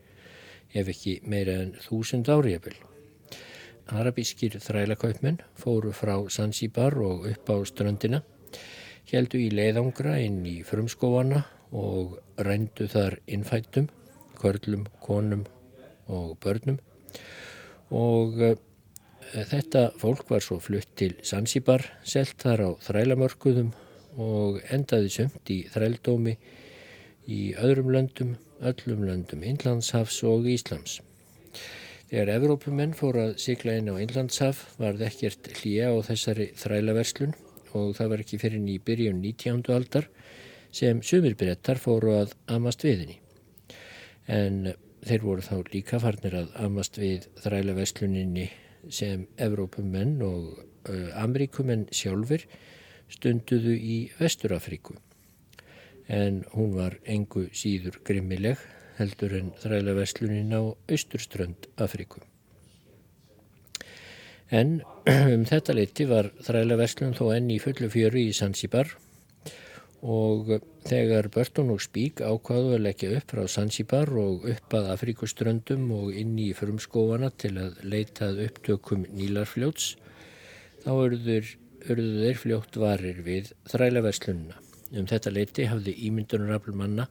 ef 0.73 0.89
ekki 0.89 1.19
meira 1.29 1.59
en 1.63 1.75
þúsund 1.85 2.29
áriðabil. 2.29 2.75
Arabískir 3.89 4.57
þrælakaupmenn 4.61 5.39
fóru 5.57 5.93
frá 5.93 6.15
Sansibar 6.29 6.97
og 7.01 7.25
upp 7.29 7.49
á 7.49 7.57
ströndina, 7.65 8.21
heldu 9.09 9.41
í 9.41 9.49
leiðangra 9.53 10.17
inn 10.21 10.43
í 10.45 10.59
frumskóana 10.65 11.45
og 11.73 12.17
rændu 12.37 12.89
þar 12.89 13.17
innfættum, 13.29 13.89
körlum, 14.39 14.85
konum 15.01 15.45
og 16.09 16.37
börnum 16.41 16.79
og 17.89 18.37
Þetta 19.29 19.91
fólk 20.01 20.31
var 20.31 20.41
svo 20.41 20.57
flutt 20.57 20.95
til 20.97 21.11
Sansibar, 21.21 21.83
selt 22.01 22.39
þar 22.41 22.63
á 22.65 22.69
þrælamörkuðum 22.81 23.67
og 24.17 24.55
endaði 24.73 25.11
sömt 25.13 25.51
í 25.53 25.59
þrældómi 25.69 26.33
í 27.29 27.41
öðrum 27.61 27.91
löndum, 27.93 28.31
öllum 28.65 29.03
löndum 29.05 29.43
Inlandshafs 29.45 30.23
og 30.25 30.47
Íslams. 30.49 30.97
Þegar 32.09 32.31
Evrópumenn 32.39 32.95
fór 32.97 33.19
að 33.21 33.35
sigla 33.43 33.75
inn 33.77 33.91
á 33.93 34.01
Inlandshaf 34.01 34.63
var 34.79 34.97
það 34.97 35.05
ekkert 35.11 35.49
hlýja 35.59 35.91
á 35.93 35.95
þessari 36.07 36.47
þrælaverslun 36.57 37.35
og 37.77 37.91
það 37.99 38.09
var 38.15 38.23
ekki 38.23 38.39
fyrir 38.41 38.63
ný 38.63 38.79
byrjun 38.81 39.19
19. 39.21 39.61
aldar 39.75 40.07
sem 40.73 41.03
sumirbrettar 41.05 41.77
fóru 41.77 42.15
að 42.17 42.33
amast 42.49 42.81
viðinni. 42.81 43.19
En 44.25 44.73
þeir 45.05 45.21
voru 45.21 45.45
þá 45.45 45.61
líka 45.69 46.01
farnir 46.01 46.39
að 46.41 46.49
amast 46.65 46.97
við 46.97 47.29
þrælaversluninni 47.43 48.47
sem 48.87 49.27
Evrópumenn 49.37 50.21
og 50.25 50.65
Ameríkumenn 51.19 51.87
sjálfur 51.91 52.45
stunduðu 53.11 53.75
í 53.75 53.99
Vesturafríku 54.19 54.95
en 56.09 56.43
hún 56.55 56.73
var 56.73 56.97
engu 57.05 57.45
síður 57.53 57.99
grimmileg 58.05 58.57
heldur 58.97 59.35
en 59.37 59.51
þræla 59.61 59.93
vestlunin 59.95 60.55
á 60.57 60.61
austurströnd 60.89 61.69
Afríku. 61.77 62.23
En 64.49 64.81
um 65.35 65.45
þetta 65.45 65.75
leiti 65.77 66.07
var 66.09 66.31
þræla 66.41 66.79
vestlun 66.81 67.13
þó 67.17 67.29
enn 67.35 67.53
í 67.53 67.59
fullu 67.61 67.91
fjöru 67.93 68.23
í 68.25 68.33
Sansibar 68.33 68.95
og 70.01 70.51
þegar 70.87 71.27
Burton 71.33 71.73
og 71.73 71.81
Spík 71.83 72.21
ákvaðu 72.23 72.75
að 72.77 72.85
leggja 72.85 73.11
upp 73.17 73.33
frá 73.33 73.47
Sansibar 73.51 74.11
og 74.15 74.45
upp 74.47 74.75
að 74.77 74.91
Afrikuströndum 74.93 75.89
og 75.95 76.13
inn 76.15 76.37
í 76.39 76.51
frumskóana 76.55 77.31
til 77.35 77.57
að 77.59 77.81
leitað 77.83 78.43
upptökum 78.45 79.05
Nílarfljóts 79.11 79.95
þá 80.85 80.91
örður 80.93 81.55
þeir 81.83 82.39
fljótt 82.39 82.77
varir 82.79 83.21
við 83.23 83.53
þrælaverslununa. 83.71 84.57
Um 84.95 85.07
þetta 85.07 85.31
leiti 85.31 85.67
hafði 85.69 85.95
ímyndunarafl 86.07 86.75
manna 86.75 87.07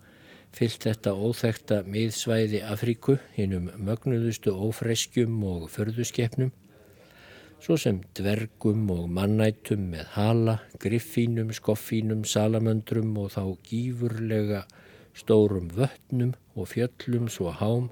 fyllt 0.57 0.87
þetta 0.88 1.12
óþekta 1.14 1.83
miðsvæði 1.87 2.62
Afríku 2.66 3.18
hinnum 3.37 3.68
mögnuðustu 3.76 4.54
ófreskjum 4.57 5.37
og 5.45 5.68
förðuskepnum 5.75 6.50
svo 7.62 7.77
sem 7.81 8.00
dvergum 8.17 8.87
og 8.95 9.09
mannætum 9.11 9.88
með 9.93 10.12
hala, 10.15 10.59
griffínum, 10.81 11.50
skoffínum, 11.57 12.23
salamöndrum 12.25 13.17
og 13.19 13.33
þá 13.35 13.43
gífurlega 13.67 14.65
stórum 15.19 15.69
vötnum 15.75 16.35
og 16.55 16.71
fjöllum 16.73 17.27
svo 17.33 17.53
hám 17.59 17.91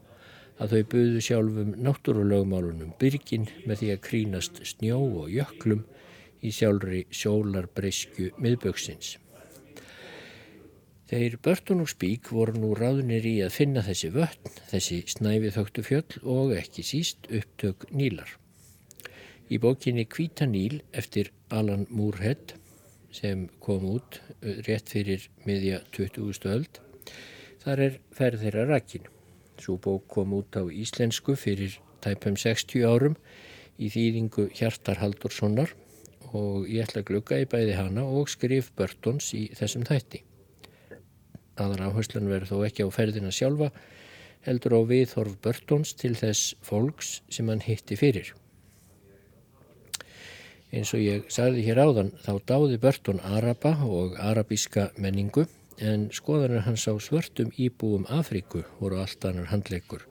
að 0.63 0.73
þau 0.73 0.83
buðu 0.95 1.21
sjálfum 1.27 1.75
náttúrulögmálunum 1.85 2.95
byrgin 3.01 3.51
með 3.67 3.83
því 3.83 3.93
að 3.93 4.03
krínast 4.07 4.63
snjó 4.65 5.03
og 5.03 5.31
jöklum 5.35 5.85
í 6.41 6.53
sjálfri 6.55 7.05
sjólarbreyskju 7.11 8.33
miðböksins. 8.41 9.17
Þeir 11.07 11.37
Börtun 11.43 11.85
og 11.85 11.91
Spík 11.93 12.33
voru 12.35 12.57
nú 12.59 12.73
ráðunir 12.75 13.27
í 13.29 13.37
að 13.47 13.55
finna 13.55 13.85
þessi 13.87 14.11
vötn, 14.15 14.57
þessi 14.73 15.05
snæfið 15.13 15.55
þóttu 15.55 15.87
fjöll 15.87 16.25
og 16.25 16.57
ekki 16.57 16.83
síst 16.87 17.31
upptök 17.31 17.87
nílar. 17.95 18.33
Í 19.47 19.59
bókinni 19.63 20.07
Kvíta 20.11 20.47
Níl 20.51 20.81
eftir 20.97 21.31
Alan 21.55 21.87
Moorhead 21.91 22.57
sem 23.15 23.47
kom 23.63 23.87
út 23.89 24.21
uh, 24.21 24.57
rétt 24.67 24.91
fyrir 24.93 25.29
miðja 25.47 25.81
20. 25.97 26.49
öld, 26.51 26.81
þar 27.63 27.85
er 27.87 27.99
ferð 28.17 28.45
þeirra 28.45 28.67
rakkin. 28.73 29.09
Svo 29.63 29.79
bók 29.81 30.09
kom 30.13 30.35
út 30.37 30.59
á 30.59 30.67
íslensku 30.67 31.37
fyrir 31.39 31.79
tæpum 32.05 32.37
60 32.37 32.85
árum 32.85 33.17
í 33.79 33.89
þýðingu 33.93 34.51
Hjartar 34.57 35.01
Haldurssonar 35.01 35.73
og 36.35 36.67
ég 36.69 36.85
ætla 36.85 37.05
að 37.05 37.11
glukka 37.13 37.41
í 37.41 37.49
bæði 37.49 37.79
hana 37.79 38.05
og 38.05 38.29
skrif 38.33 38.73
Börtons 38.77 39.31
í 39.39 39.47
þessum 39.57 39.87
þætti 39.89 40.27
aðan 41.61 41.87
áherslan 41.89 42.29
verður 42.31 42.51
þó 42.51 42.57
ekki 42.69 42.87
á 42.87 42.89
ferðina 42.93 43.33
sjálfa, 43.35 43.71
heldur 44.47 44.77
á 44.77 44.81
viðhorf 44.89 45.39
Börtons 45.45 45.95
til 45.99 46.15
þess 46.19 46.55
fólks 46.65 47.21
sem 47.33 47.49
hann 47.51 47.65
hitti 47.65 47.99
fyrir. 47.99 48.35
Eins 50.77 50.91
og 50.93 51.01
ég 51.01 51.31
sagði 51.33 51.63
hér 51.65 51.79
áðan 51.81 52.11
þá 52.21 52.33
dáði 52.51 52.77
Börton 52.83 53.21
Araba 53.25 53.71
og 53.81 54.19
arabíska 54.21 54.91
menningu 55.01 55.47
en 55.81 56.11
skoðanir 56.13 56.67
hans 56.67 56.85
á 56.85 56.93
svörtum 57.01 57.49
íbúum 57.57 58.05
Afríku 58.13 58.61
voru 58.77 58.99
allt 59.01 59.25
annar 59.25 59.49
handleikur 59.49 60.05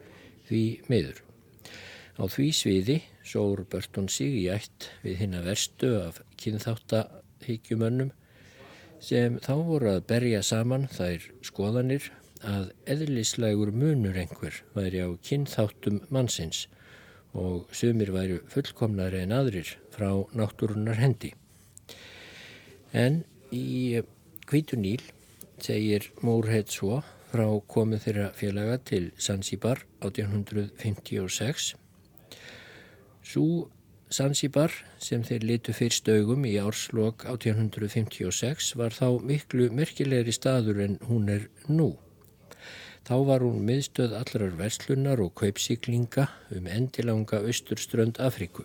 því 0.47 0.63
meður. 0.89 1.21
Á 2.17 2.25
því 2.25 2.47
sviði 2.57 2.97
sóur 3.21 3.61
Börton 3.69 4.09
sig 4.09 4.33
í 4.39 4.43
ætt 4.55 4.89
við 5.03 5.21
hinn 5.21 5.37
að 5.37 5.51
verstu 5.51 5.91
af 6.01 6.17
kynþáttahyggjumönnum 6.41 8.09
sem 9.05 9.37
þá 9.45 9.53
voru 9.69 9.91
að 9.93 10.05
berja 10.09 10.41
saman 10.49 10.89
þær 10.97 11.29
skoðanir 11.45 12.09
að 12.41 12.71
eðlislegur 12.89 13.69
munur 13.69 14.17
einhver 14.17 14.63
væri 14.73 15.05
á 15.05 15.13
kynþáttum 15.29 16.01
mannsins 16.09 16.65
og 17.35 17.67
sumir 17.75 18.11
væri 18.15 18.39
fullkomnari 18.51 19.21
en 19.25 19.35
aðrir 19.35 19.75
frá 19.93 20.09
náttúrunar 20.35 20.99
hendi. 20.99 21.33
En 22.95 23.23
í 23.51 24.01
Kvítuníl 24.47 25.03
segir 25.59 26.11
Múrheit 26.23 26.71
svo 26.71 27.01
frá 27.31 27.47
komið 27.67 28.03
þeirra 28.05 28.27
félaga 28.37 28.77
til 28.87 29.09
Sansibar 29.19 29.83
1856. 30.05 31.73
Svo 33.25 33.67
Sansibar 34.15 34.71
sem 35.01 35.23
þeir 35.25 35.47
litu 35.49 35.73
fyrst 35.75 36.07
augum 36.13 36.45
í 36.47 36.55
árslokk 36.61 37.25
1856 37.27 38.75
var 38.79 38.95
þá 38.95 39.17
miklu 39.25 39.71
merkilegri 39.73 40.35
staður 40.35 40.83
en 40.85 40.99
hún 41.09 41.31
er 41.33 41.49
nú. 41.67 41.95
Þá 43.05 43.17
var 43.21 43.43
hún 43.45 43.59
miðstöð 43.67 44.15
allrar 44.17 44.55
verslunar 44.57 45.19
og 45.21 45.35
kaupsíklinga 45.37 46.23
um 46.57 46.65
endilanga 46.65 47.37
austurströnd 47.45 48.17
Afríku. 48.17 48.63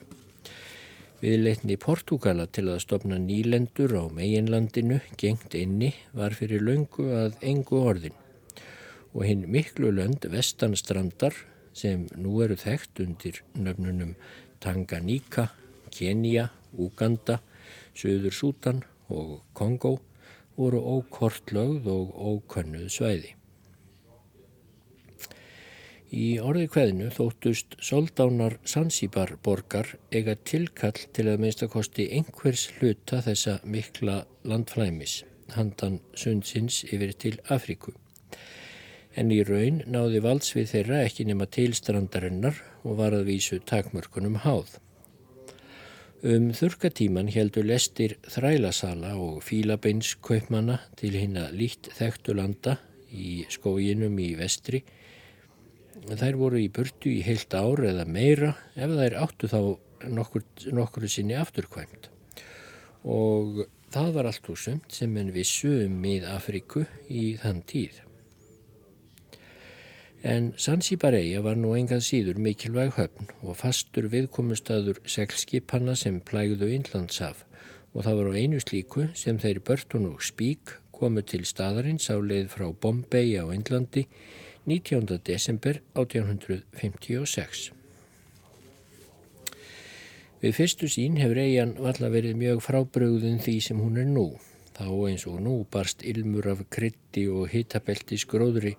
Við 1.20 1.42
leitni 1.42 1.74
Portugala 1.76 2.46
til 2.48 2.70
að 2.72 2.78
stopna 2.86 3.18
nýlendur 3.20 3.92
á 4.00 4.08
meginlandinu 4.08 5.02
gengt 5.20 5.52
inni 5.58 5.90
var 6.16 6.32
fyrir 6.38 6.64
laungu 6.64 7.10
að 7.12 7.36
engu 7.50 7.82
orðin 7.90 8.16
og 9.12 9.26
hinn 9.28 9.42
miklu 9.52 9.90
lönd 9.92 10.24
vestanstrandar 10.32 11.36
sem 11.76 12.06
nú 12.16 12.40
eru 12.40 12.56
þekkt 12.56 13.02
undir 13.04 13.42
nöfnunum 13.52 14.14
Tanganíka, 14.64 15.50
Kenya, 15.92 16.46
Uganda, 16.72 17.42
Suður 17.92 18.32
Sútan 18.32 18.80
og 19.12 19.42
Kongo 19.52 19.98
voru 20.56 20.80
ókortlögð 20.96 21.92
og 21.92 22.16
ókönnuð 22.16 22.88
svæði. 22.96 23.34
Í 26.10 26.40
orði 26.42 26.66
hverðinu 26.74 27.08
þóttust 27.14 27.76
soldánar 27.86 28.58
Sansibar 28.66 29.36
borgar 29.44 29.94
eiga 30.10 30.34
tilkall 30.34 30.98
til 31.14 31.28
að 31.30 31.44
minnstakosti 31.44 32.08
einhvers 32.16 32.66
hluta 32.78 33.22
þessa 33.22 33.60
mikla 33.62 34.24
landflæmis, 34.42 35.22
handan 35.54 36.00
sundsins 36.18 36.82
yfir 36.90 37.14
til 37.14 37.36
Afríku 37.46 37.94
en 39.18 39.32
í 39.34 39.40
raun 39.46 39.80
náði 39.90 40.20
valdsvið 40.24 40.68
þeirra 40.74 41.00
ekki 41.06 41.26
nema 41.28 41.46
til 41.50 41.72
strandarinnar 41.74 42.60
og 42.84 43.00
var 43.00 43.16
að 43.16 43.26
vísu 43.30 43.58
takmörkunum 43.66 44.40
háð. 44.44 44.78
Um 46.20 46.50
þurkatíman 46.52 47.30
heldur 47.32 47.64
lestir 47.64 48.18
þrælasala 48.28 49.14
og 49.16 49.40
fílabeins 49.44 50.14
kaupmanna 50.20 50.78
til 51.00 51.14
hinn 51.16 51.38
að 51.40 51.56
lít 51.62 51.88
þekktu 51.96 52.36
landa 52.36 52.76
í 53.10 53.46
skóginum 53.50 54.18
í 54.20 54.34
vestri. 54.38 54.82
Þær 56.08 56.38
voru 56.40 56.60
í 56.60 56.70
burtu 56.72 57.10
í 57.12 57.20
heilt 57.26 57.52
ár 57.54 57.82
eða 57.84 58.06
meira 58.08 58.54
ef 58.74 58.92
þær 58.96 59.16
áttu 59.20 59.50
þá 59.50 59.60
nokkur, 60.08 60.44
nokkur 60.72 61.08
sinni 61.08 61.36
afturkvæmt. 61.36 62.08
Og 63.04 63.66
það 63.92 64.14
var 64.16 64.30
allt 64.30 64.48
úr 64.52 64.60
sumt 64.60 64.94
sem 64.94 65.16
en 65.20 65.32
vissu 65.34 65.72
um 65.84 65.98
mið 66.00 66.26
Afriku 66.30 66.86
í 67.08 67.34
þann 67.40 67.60
tíð. 67.68 68.00
En 70.20 70.50
Sansibareia 70.60 71.40
var 71.40 71.56
nú 71.56 71.72
engað 71.78 72.02
síður 72.04 72.40
mikilvæg 72.44 72.92
höfn 72.98 73.30
og 73.40 73.56
fastur 73.56 74.10
viðkomustadur 74.12 75.00
seglskipanna 75.08 75.94
sem 75.96 76.18
plægðu 76.20 76.68
Inlandsaf 76.74 77.46
og 77.94 78.04
það 78.04 78.18
var 78.20 78.28
á 78.28 78.32
einu 78.36 78.60
slíku 78.60 79.06
sem 79.16 79.40
þeir 79.40 79.62
Börtun 79.64 80.10
og 80.10 80.20
Spík 80.24 80.76
komu 80.92 81.24
til 81.24 81.46
staðarins 81.48 82.10
á 82.12 82.20
leið 82.20 82.52
frá 82.52 82.68
Bombay 82.68 83.32
á 83.40 83.48
Indlandi 83.48 84.04
19. 84.68 85.16
desember 85.24 85.78
1856. 85.96 87.70
Við 90.42 90.52
fyrstu 90.52 90.88
sín 90.92 91.16
hefur 91.16 91.40
eigin 91.40 91.72
valla 91.80 92.10
verið 92.12 92.36
mjög 92.36 92.60
frábröðun 92.66 93.40
því 93.40 93.54
sem 93.64 93.80
hún 93.80 93.96
er 94.02 94.10
nú. 94.12 94.26
Þá 94.76 94.84
eins 95.08 95.24
og 95.32 95.40
nú 95.46 95.54
barst 95.72 96.04
ilmur 96.04 96.50
af 96.52 96.60
krytti 96.68 97.24
og 97.32 97.48
hitabelti 97.54 98.20
skróðri 98.20 98.74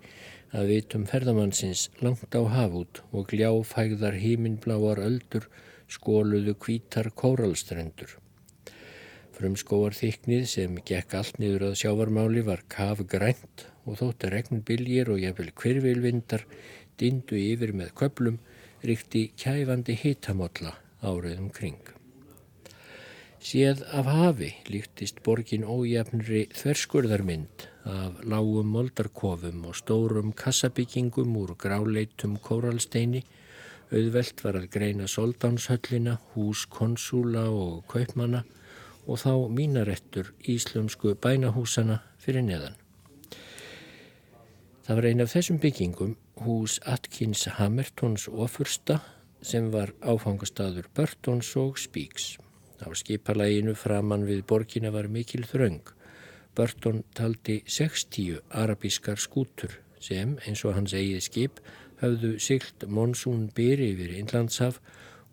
að 0.54 0.70
vitum 0.70 1.10
ferðamannsins 1.10 1.88
langt 1.98 2.30
á 2.30 2.42
hafút 2.46 3.02
og 3.10 3.26
gljáfægðar 3.34 4.22
híminbláar 4.22 5.02
öldur 5.02 5.50
skóluðu 5.90 6.54
kvítar 6.62 7.10
kóralstrendur. 7.10 8.21
Frumskóar 9.42 9.90
þyknið 9.98 10.44
sem 10.46 10.74
gekk 10.86 11.16
allt 11.18 11.38
niður 11.42 11.64
að 11.72 11.80
sjávarmáli 11.80 12.44
var 12.46 12.60
kaf 12.70 13.00
grænt 13.10 13.64
og 13.90 13.96
þótti 13.98 14.28
regnbiljir 14.30 15.10
og 15.10 15.18
jafnvel 15.18 15.48
kvirvilvindar 15.58 16.44
dindu 17.02 17.40
yfir 17.40 17.72
með 17.74 17.90
köplum 17.98 18.36
ríkti 18.86 19.24
kæfandi 19.34 19.96
hitamotla 19.98 20.76
áriðum 21.02 21.50
kring. 21.58 21.82
Séð 23.42 23.82
af 23.90 24.12
hafi 24.14 24.52
líktist 24.70 25.18
borgin 25.26 25.66
ójafnri 25.66 26.44
þverskurðarmynd 26.54 27.66
af 27.98 28.22
lágum 28.22 28.70
moldarkofum 28.78 29.66
og 29.66 29.74
stórum 29.82 30.30
kassabyggingum 30.38 31.34
úr 31.42 31.56
gráleitum 31.58 32.38
kóralsteini, 32.38 33.26
auðvelt 33.90 34.46
var 34.46 34.62
að 34.62 34.70
greina 34.78 35.10
soldánshöllina, 35.10 36.20
hús 36.36 36.68
konsúla 36.70 37.48
og 37.50 37.88
kaupmanna 37.90 38.46
og 39.06 39.18
þá 39.22 39.32
mínarettur 39.50 40.32
íslumsku 40.48 41.14
bænahúsana 41.14 42.00
fyrir 42.22 42.46
neðan. 42.46 42.76
Það 44.82 44.98
var 44.98 45.08
ein 45.08 45.24
af 45.24 45.32
þessum 45.32 45.58
byggingum, 45.62 46.14
hús 46.42 46.78
Atkins 46.86 47.46
Hammertons 47.58 48.28
ofursta, 48.28 49.00
sem 49.42 49.70
var 49.70 49.94
áfangastadur 50.02 50.86
Burtons 50.94 51.56
og 51.56 51.78
Spíks. 51.78 52.36
Á 52.82 52.90
skipalæginu 52.94 53.74
framann 53.78 54.26
við 54.26 54.44
borgina 54.46 54.90
var 54.90 55.10
mikil 55.10 55.46
þröng 55.46 55.82
Burton 56.54 57.02
taldi 57.16 57.62
60 57.66 58.40
arabískar 58.50 59.16
skútur 59.16 59.78
sem, 60.00 60.34
eins 60.44 60.64
og 60.66 60.74
hans 60.76 60.92
eigið 60.92 61.22
skip, 61.24 61.60
höfðu 62.02 62.34
sylt 62.42 62.84
monsúnbyr 62.92 63.80
yfir 63.80 64.12
Inlandshaf 64.18 64.80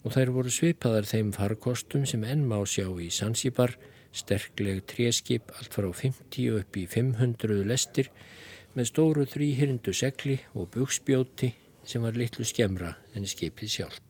og 0.03 0.15
þær 0.15 0.33
voru 0.35 0.51
svipaðar 0.53 1.07
þeim 1.09 1.31
farkostum 1.35 2.05
sem 2.09 2.23
enn 2.23 2.45
má 2.47 2.57
sjá 2.65 2.87
í 3.01 3.09
Sansibar, 3.13 3.75
sterkleg 4.15 4.83
tréskip 4.89 5.51
allt 5.59 5.75
frá 5.75 5.89
50 5.93 6.59
upp 6.59 6.77
í 6.79 6.85
500 6.89 7.63
lestir 7.69 8.09
með 8.75 8.91
stóru 8.91 9.25
þrýhirindu 9.29 9.93
segli 9.93 10.39
og 10.55 10.69
buksbjóti 10.73 11.53
sem 11.85 12.05
var 12.05 12.17
litlu 12.17 12.45
skemra 12.45 12.95
en 13.15 13.27
skipið 13.29 13.75
sjálf. 13.75 14.05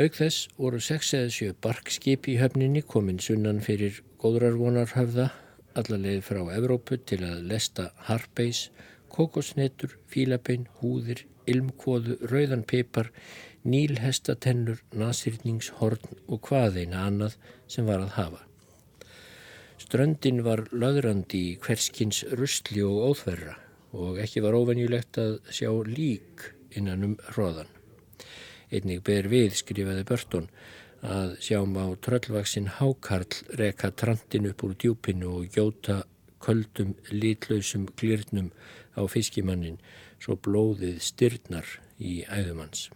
Auk 0.00 0.14
þess 0.16 0.46
voru 0.56 0.78
sex 0.80 1.10
eða 1.18 1.32
sjö 1.34 1.54
barkskip 1.60 2.28
í 2.30 2.38
höfninni 2.40 2.80
komin 2.88 3.18
sunnan 3.20 3.58
fyrir 3.60 3.98
góðrarvonarhöfða 4.22 5.26
allarleið 5.76 6.22
frá 6.24 6.40
Evrópu 6.54 6.96
til 7.04 7.20
að 7.26 7.42
lesta 7.50 7.90
harpeis, 8.06 8.68
kokosnetur, 9.12 9.98
fílabein, 10.10 10.66
húðir, 10.80 11.26
ilmkvoðu, 11.48 12.18
rauðan 12.30 12.66
pipar, 12.68 13.10
nílhestatennur, 13.64 14.80
nasýrningshorn 14.96 16.20
og 16.28 16.40
hvað 16.48 16.80
eina 16.84 17.06
annað 17.08 17.36
sem 17.68 17.88
var 17.88 18.04
að 18.04 18.14
hafa. 18.16 18.44
Ströndin 19.80 20.42
var 20.44 20.66
löðrandi 20.72 21.40
í 21.52 21.58
hverskins 21.64 22.22
rusli 22.36 22.82
og 22.84 23.10
óþverra 23.10 23.56
og 23.96 24.20
ekki 24.22 24.42
var 24.44 24.54
óvenjulegt 24.54 25.18
að 25.18 25.38
sjá 25.50 25.70
lík 25.88 26.50
innan 26.78 27.04
um 27.06 27.16
hróðan. 27.32 27.70
Einnig 28.70 29.02
ber 29.02 29.26
við, 29.32 29.56
skrifaði 29.58 30.04
Börton, 30.06 30.46
að 31.02 31.32
sjáum 31.42 31.74
á 31.80 31.86
tröllvaksin 32.04 32.68
hákarl 32.76 33.56
reka 33.58 33.90
trantin 33.90 34.50
upp 34.52 34.62
úr 34.66 34.76
djúpinu 34.78 35.32
og 35.40 35.56
gjóta 35.56 36.02
köldum 36.44 36.94
litlausum 37.10 37.88
glirnum 38.00 38.50
á 38.96 39.02
fiskimannin 39.08 39.78
svo 40.20 40.36
blóðið 40.36 41.00
styrnar 41.04 41.66
í 41.98 42.20
æðumanns. 42.28 42.88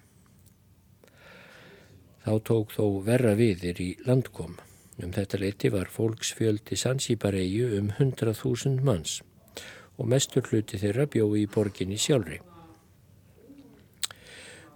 Þá 2.24 2.33
tók 2.48 2.72
þó 2.72 2.87
verra 3.04 3.35
viðir 3.37 3.80
í 3.85 3.90
landkom. 4.07 4.57
Um 5.02 5.11
þetta 5.12 5.40
leiti 5.42 5.68
var 5.74 5.90
fólksfjöldi 5.90 6.76
Sansibareju 6.78 7.72
um 7.80 7.90
100.000 7.98 8.80
manns 8.87 9.20
og 9.98 10.09
mestur 10.11 10.46
hluti 10.48 10.78
þeirra 10.80 11.07
bjóði 11.11 11.44
í 11.44 11.50
borginni 11.50 11.98
sjálfri. 12.00 12.40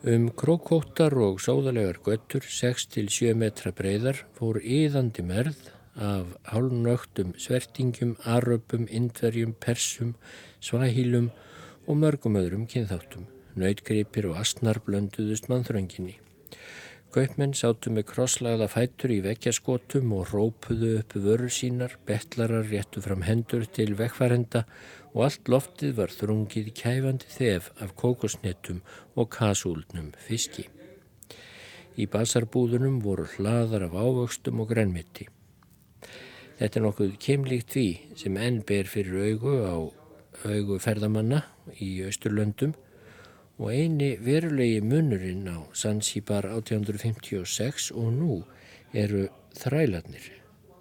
Um 0.06 0.28
krókóttar 0.30 1.16
og 1.18 1.40
sóðalegar 1.42 1.98
göttur 2.06 2.44
6-7 2.46 3.32
metra 3.34 3.72
breyðar 3.74 4.20
fór 4.36 4.60
yðandi 4.62 5.24
merð 5.26 5.72
af 5.98 6.30
hálnögtum 6.52 7.34
svertingum, 7.38 8.14
aröpum, 8.22 8.86
indverjum, 8.86 9.52
persum, 9.58 10.14
svahílum 10.62 11.32
og 11.86 11.98
mörgum 11.98 12.38
öðrum 12.38 12.64
kynþáttum. 12.70 13.26
Nautgripir 13.58 14.30
og 14.30 14.38
astnar 14.38 14.78
blönduðust 14.86 15.50
mannþrönginni. 15.50 16.18
Gaupmenn 17.08 17.54
sátu 17.56 17.88
með 17.90 18.04
krosslagða 18.10 18.66
fætur 18.68 19.14
í 19.14 19.22
vekkjaskotum 19.24 20.10
og 20.12 20.28
rópuðu 20.28 20.90
upp 21.00 21.14
vörur 21.16 21.48
sínar, 21.48 21.94
betlarar 22.06 22.68
réttu 22.68 23.00
fram 23.00 23.24
hendur 23.24 23.64
til 23.64 23.94
vekkvarenda 23.96 24.66
og 25.14 25.24
allt 25.24 25.48
loftið 25.48 25.94
var 25.96 26.12
þrungið 26.12 26.68
kæfandi 26.76 27.32
þef 27.32 27.70
af 27.80 27.96
kókosnetum 27.96 28.82
og 29.16 29.30
kasúlnum 29.38 30.12
fiski. 30.26 30.68
Í 31.96 32.06
basarbúðunum 32.12 33.00
voru 33.02 33.24
hlaðar 33.38 33.88
af 33.88 33.96
ávöxtum 33.96 34.60
og 34.62 34.68
grænmitti. 34.70 35.26
Þetta 36.58 36.80
er 36.80 36.84
nokkuð 36.84 37.14
kemlíkt 37.22 37.74
því 37.76 37.86
sem 38.18 38.36
enn 38.42 38.60
ber 38.66 38.90
fyrir 38.90 39.30
augu 39.30 39.54
á 39.62 39.76
augu 40.48 40.78
ferðamanna 40.82 41.44
í 41.78 41.90
Östurlöndum 42.06 42.74
og 43.58 43.70
eini 43.74 44.16
verulegi 44.22 44.80
munurinn 44.82 45.46
á 45.50 45.70
Sansibar 45.74 46.48
1856 46.50 47.92
og 47.94 48.10
nú 48.14 48.42
eru 48.90 49.28
þrælarnir. 49.58 50.26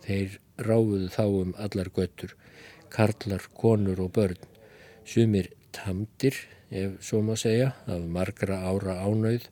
Þeir 0.06 0.40
ráfuðu 0.66 1.10
þá 1.14 1.24
um 1.28 1.56
allar 1.62 1.94
göttur 1.94 2.34
karlar, 2.90 3.44
konur 3.54 4.00
og 4.02 4.14
börn, 4.16 4.40
sumir 5.06 5.52
tamdir, 5.76 6.36
ef 6.72 6.98
svo 7.04 7.22
má 7.22 7.36
segja, 7.40 7.74
af 7.88 8.06
margra 8.12 8.62
ára 8.70 8.98
ánauð, 9.06 9.48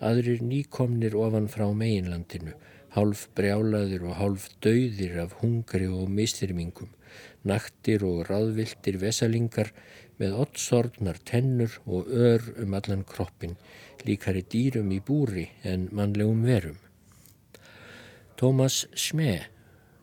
aðrir 0.00 0.42
nýkomnir 0.44 1.16
ofan 1.18 1.48
frá 1.52 1.68
meginlandinu, 1.76 2.54
hálf 2.96 3.28
brjálaðir 3.38 4.04
og 4.08 4.18
hálf 4.18 4.48
dauðir 4.64 5.20
af 5.24 5.36
hungri 5.40 5.86
og 5.90 6.10
mistyrmingum, 6.10 6.90
naktir 7.46 8.04
og 8.06 8.24
ráðviltir 8.28 8.98
vesalingar 9.02 9.72
með 10.20 10.36
oddsorgnar 10.44 11.20
tennur 11.24 11.78
og 11.86 12.10
ör 12.10 12.44
um 12.60 12.74
allan 12.76 13.06
kroppin, 13.08 13.56
líkari 14.04 14.42
dýrum 14.42 14.90
í 14.92 15.00
búri 15.00 15.48
en 15.62 15.88
mannlegum 15.92 16.44
verum. 16.44 16.76
Tómas 18.36 18.86
Sme 18.96 19.40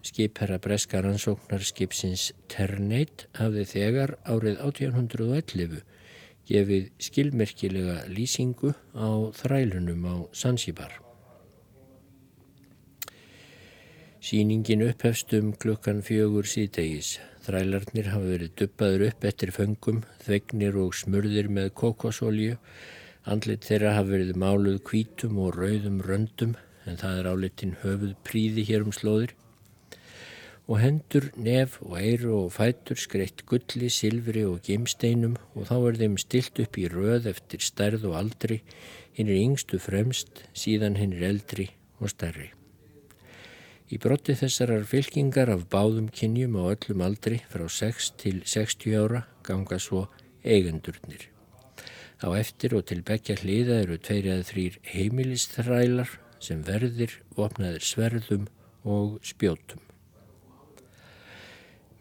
Skipherra 0.08 0.58
breska 0.64 1.02
rannsóknar 1.04 1.66
skipsins 1.68 2.30
Ternate 2.48 3.26
hafði 3.36 3.66
þegar 3.68 4.14
árið 4.24 4.62
1811 4.70 5.82
gefið 6.48 6.86
skilmerkilega 7.10 7.98
lýsingu 8.08 8.72
á 8.96 9.10
þrælunum 9.36 10.08
á 10.08 10.16
Sansibar. 10.32 11.07
Sýningin 14.28 14.82
upphefstum 14.84 15.54
klukkan 15.56 16.02
fjögur 16.04 16.48
síðdegis. 16.52 17.14
Þrælarnir 17.46 18.10
hafa 18.12 18.28
verið 18.28 18.50
duppaður 18.60 19.06
upp 19.06 19.28
eftir 19.30 19.54
föngum, 19.56 20.02
þvegnir 20.26 20.76
og 20.82 20.98
smurðir 21.00 21.48
með 21.48 21.70
kokosolju. 21.80 22.58
Andlit 23.24 23.64
þeirra 23.70 23.94
hafa 23.96 24.10
verið 24.10 24.42
máluð 24.44 24.82
kvítum 24.90 25.40
og 25.46 25.56
rauðum 25.56 26.02
röndum 26.04 26.58
en 26.84 27.00
það 27.00 27.22
er 27.22 27.30
álitin 27.32 27.78
höfuð 27.86 28.18
príði 28.28 28.68
hér 28.68 28.84
um 28.90 28.92
slóðir 28.98 29.32
og 30.68 30.82
hendur, 30.84 31.30
nef 31.40 31.80
og 31.86 31.96
eiru 32.02 32.36
og 32.42 32.52
fætur 32.58 33.00
skreitt 33.00 33.46
gulli, 33.48 33.88
silfri 33.88 34.44
og 34.44 34.60
gemsteinum 34.68 35.40
og 35.56 35.72
þá 35.72 35.76
er 35.78 36.02
þeim 36.04 36.20
stilt 36.20 36.60
upp 36.66 36.76
í 36.76 36.90
röð 36.92 37.32
eftir 37.32 37.64
stærð 37.64 38.10
og 38.12 38.20
aldri, 38.26 38.60
hinn 39.16 39.32
er 39.32 39.40
yngstu 39.40 39.80
fremst, 39.80 40.44
síðan 40.52 41.00
hinn 41.00 41.16
er 41.16 41.30
eldri 41.32 41.72
og 42.04 42.12
stærri. 42.12 42.57
Í 43.88 43.96
brotti 44.04 44.34
þessarar 44.36 44.84
fylkingar 44.84 45.48
af 45.54 45.62
báðum 45.72 46.10
kynjum 46.12 46.58
á 46.60 46.76
öllum 46.76 47.04
aldri 47.06 47.38
frá 47.48 47.64
6 47.72 48.10
til 48.20 48.42
60 48.44 48.98
ára 49.00 49.22
ganga 49.48 49.80
svo 49.80 50.10
eigendurnir. 50.44 51.30
Á 52.20 52.28
eftir 52.36 52.76
og 52.76 52.84
til 52.90 53.00
begja 53.08 53.38
hliða 53.40 53.80
eru 53.86 53.96
tveir 53.96 54.28
eða 54.34 54.48
þrýr 54.50 54.78
heimilistrælar 54.92 56.12
sem 56.44 56.66
verðir, 56.68 57.16
vopnaðir 57.38 57.88
sverðum 57.88 58.50
og 58.84 59.22
spjótum. 59.24 59.80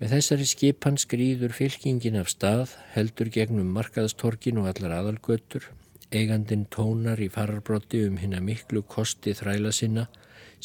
Með 0.00 0.16
þessari 0.16 0.50
skipan 0.50 0.98
skrýður 0.98 1.54
fylkingin 1.56 2.18
af 2.18 2.34
stað, 2.34 2.74
heldur 2.98 3.30
gegnum 3.32 3.70
markaðstorkin 3.78 4.58
og 4.60 4.72
allar 4.74 4.98
aðalgötur, 4.98 5.70
eigandin 6.10 6.66
tónar 6.66 7.22
í 7.22 7.30
fararbrotti 7.32 8.02
um 8.10 8.18
hinn 8.18 8.34
að 8.34 8.48
miklu 8.50 8.82
kosti 8.82 9.38
þræla 9.38 9.70
sinna 9.72 10.10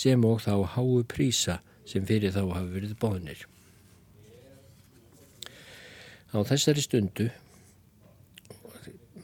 sem 0.01 0.25
og 0.25 0.41
þá 0.45 0.55
háu 0.75 1.03
prísa 1.05 1.59
sem 1.85 2.05
fyrir 2.07 2.33
þá 2.33 2.43
hafi 2.55 2.73
verið 2.75 2.97
bóðnir. 3.01 3.45
Á 6.31 6.37
þessari 6.47 6.83
stundu 6.83 7.29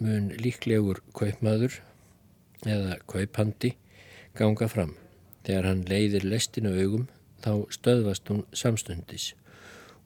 mun 0.04 0.30
líklegur 0.38 1.02
kaupmaður 1.18 1.80
eða 2.68 2.98
kaupandi 3.10 3.74
ganga 4.38 4.68
fram. 4.70 4.96
Þegar 5.48 5.70
hann 5.70 5.86
leiðir 5.88 6.26
lestinu 6.28 6.74
augum 6.76 7.08
þá 7.42 7.52
stöðvast 7.74 8.30
hún 8.32 8.44
samstundis 8.52 9.32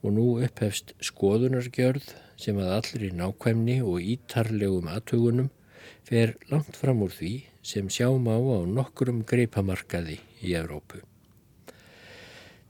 og 0.02 0.16
nú 0.16 0.26
upphefst 0.46 0.94
skoðunargjörð 1.04 2.12
sem 2.42 2.58
að 2.62 2.76
allri 2.78 3.12
nákvæmni 3.18 3.80
og 3.86 4.02
ítarlegum 4.14 4.90
aðtugunum 4.92 5.50
fer 6.08 6.36
langt 6.52 6.78
fram 6.78 7.04
úr 7.06 7.14
því 7.14 7.34
sem 7.62 7.88
sjáum 7.90 8.26
á 8.30 8.38
á 8.38 8.60
nokkurum 8.66 9.22
greipamarkaði 9.28 10.18
í 10.42 10.54
Evrópu. 10.58 11.02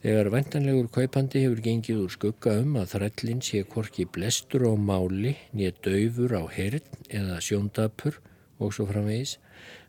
Þegar 0.01 0.31
væntanlegur 0.33 0.87
kaupandi 0.89 1.43
hefur 1.43 1.59
gengið 1.61 1.99
úr 2.01 2.13
skugga 2.15 2.55
um 2.63 2.79
að 2.81 2.95
þrællin 2.95 3.41
sé 3.45 3.61
korki 3.69 4.07
blestur 4.09 4.65
á 4.65 4.73
máli, 4.73 5.35
nýja 5.53 5.75
döfur 5.85 6.33
á 6.41 6.43
herð 6.49 6.87
eða 7.05 7.37
sjóndapur 7.45 8.17
og 8.57 8.73
svo 8.73 8.87
framvegis, 8.89 9.35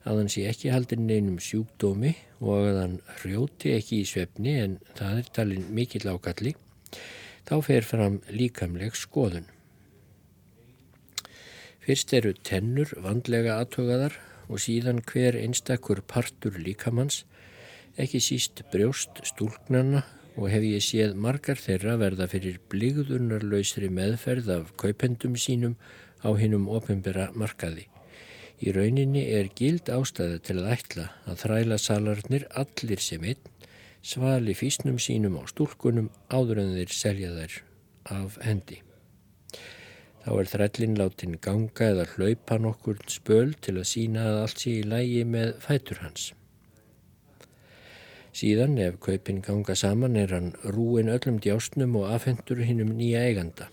að 0.04 0.20
hann 0.20 0.28
sé 0.34 0.44
ekki 0.50 0.68
haldin 0.72 1.06
neinum 1.08 1.38
sjúkdómi 1.40 2.12
og 2.42 2.68
að 2.68 2.80
hann 2.82 2.98
hrjóti 3.22 3.72
ekki 3.72 4.02
í 4.02 4.08
svefni 4.08 4.58
en 4.60 4.76
það 4.98 5.22
er 5.22 5.30
talin 5.38 5.64
mikill 5.72 6.04
ákalli, 6.12 6.52
þá 7.48 7.54
fer 7.64 7.88
fram 7.88 8.20
líkamleg 8.28 8.98
skoðun. 8.98 9.48
Fyrst 11.82 12.12
eru 12.14 12.34
tennur 12.46 12.92
vandlega 13.00 13.56
aðtögaðar 13.62 14.20
og 14.48 14.62
síðan 14.62 15.02
hver 15.06 15.38
einstakur 15.38 16.02
partur 16.06 16.58
líkamanns, 16.58 17.22
ekki 18.00 18.20
síst 18.24 18.64
brjóst 18.72 19.22
stúlknanna 19.28 20.04
og 20.36 20.48
hef 20.48 20.64
ég 20.64 20.84
séð 20.84 21.16
margar 21.20 21.60
þeirra 21.60 21.98
verða 22.00 22.28
fyrir 22.32 22.60
bligðunarlausri 22.72 23.90
meðferð 23.92 24.52
af 24.56 24.70
kaupendum 24.80 25.36
sínum 25.36 25.76
á 26.24 26.32
hinnum 26.38 26.68
ofinbera 26.72 27.30
markaði. 27.36 27.88
Í 28.62 28.72
rauninni 28.72 29.24
er 29.34 29.50
gild 29.58 29.90
ástæða 29.90 30.38
til 30.46 30.60
að 30.62 30.70
ætla 30.76 31.08
að 31.26 31.40
þræla 31.42 31.78
salarnir 31.82 32.46
allir 32.54 33.02
sem 33.02 33.24
einn 33.26 33.50
svali 34.02 34.54
físnum 34.54 34.98
sínum 35.02 35.38
á 35.38 35.42
stúlkunum 35.50 36.10
áður 36.30 36.62
en 36.62 36.72
þeir 36.78 36.94
selja 36.94 37.34
þær 37.36 37.58
af 38.22 38.38
hendi. 38.42 38.82
Þá 40.22 40.30
er 40.38 40.48
þrællin 40.52 40.98
látin 41.00 41.32
ganga 41.42 41.88
eða 41.90 42.04
hlaupa 42.12 42.58
nokkur 42.62 43.00
spöl 43.10 43.56
til 43.58 43.74
að 43.80 43.88
sína 43.90 44.28
að 44.30 44.36
allt 44.44 44.60
sé 44.62 44.74
í 44.78 44.84
lægi 44.86 45.24
með 45.26 45.56
fætur 45.64 45.98
hans. 46.04 46.28
Síðan 48.32 48.78
ef 48.80 49.00
kaupin 49.02 49.42
ganga 49.44 49.74
saman 49.76 50.14
er 50.16 50.30
hann 50.32 50.52
rúin 50.62 51.10
öllum 51.12 51.40
djásnum 51.42 51.98
og 52.00 52.06
afhendur 52.14 52.62
hinnum 52.62 52.94
nýja 52.96 53.24
eiganda. 53.26 53.66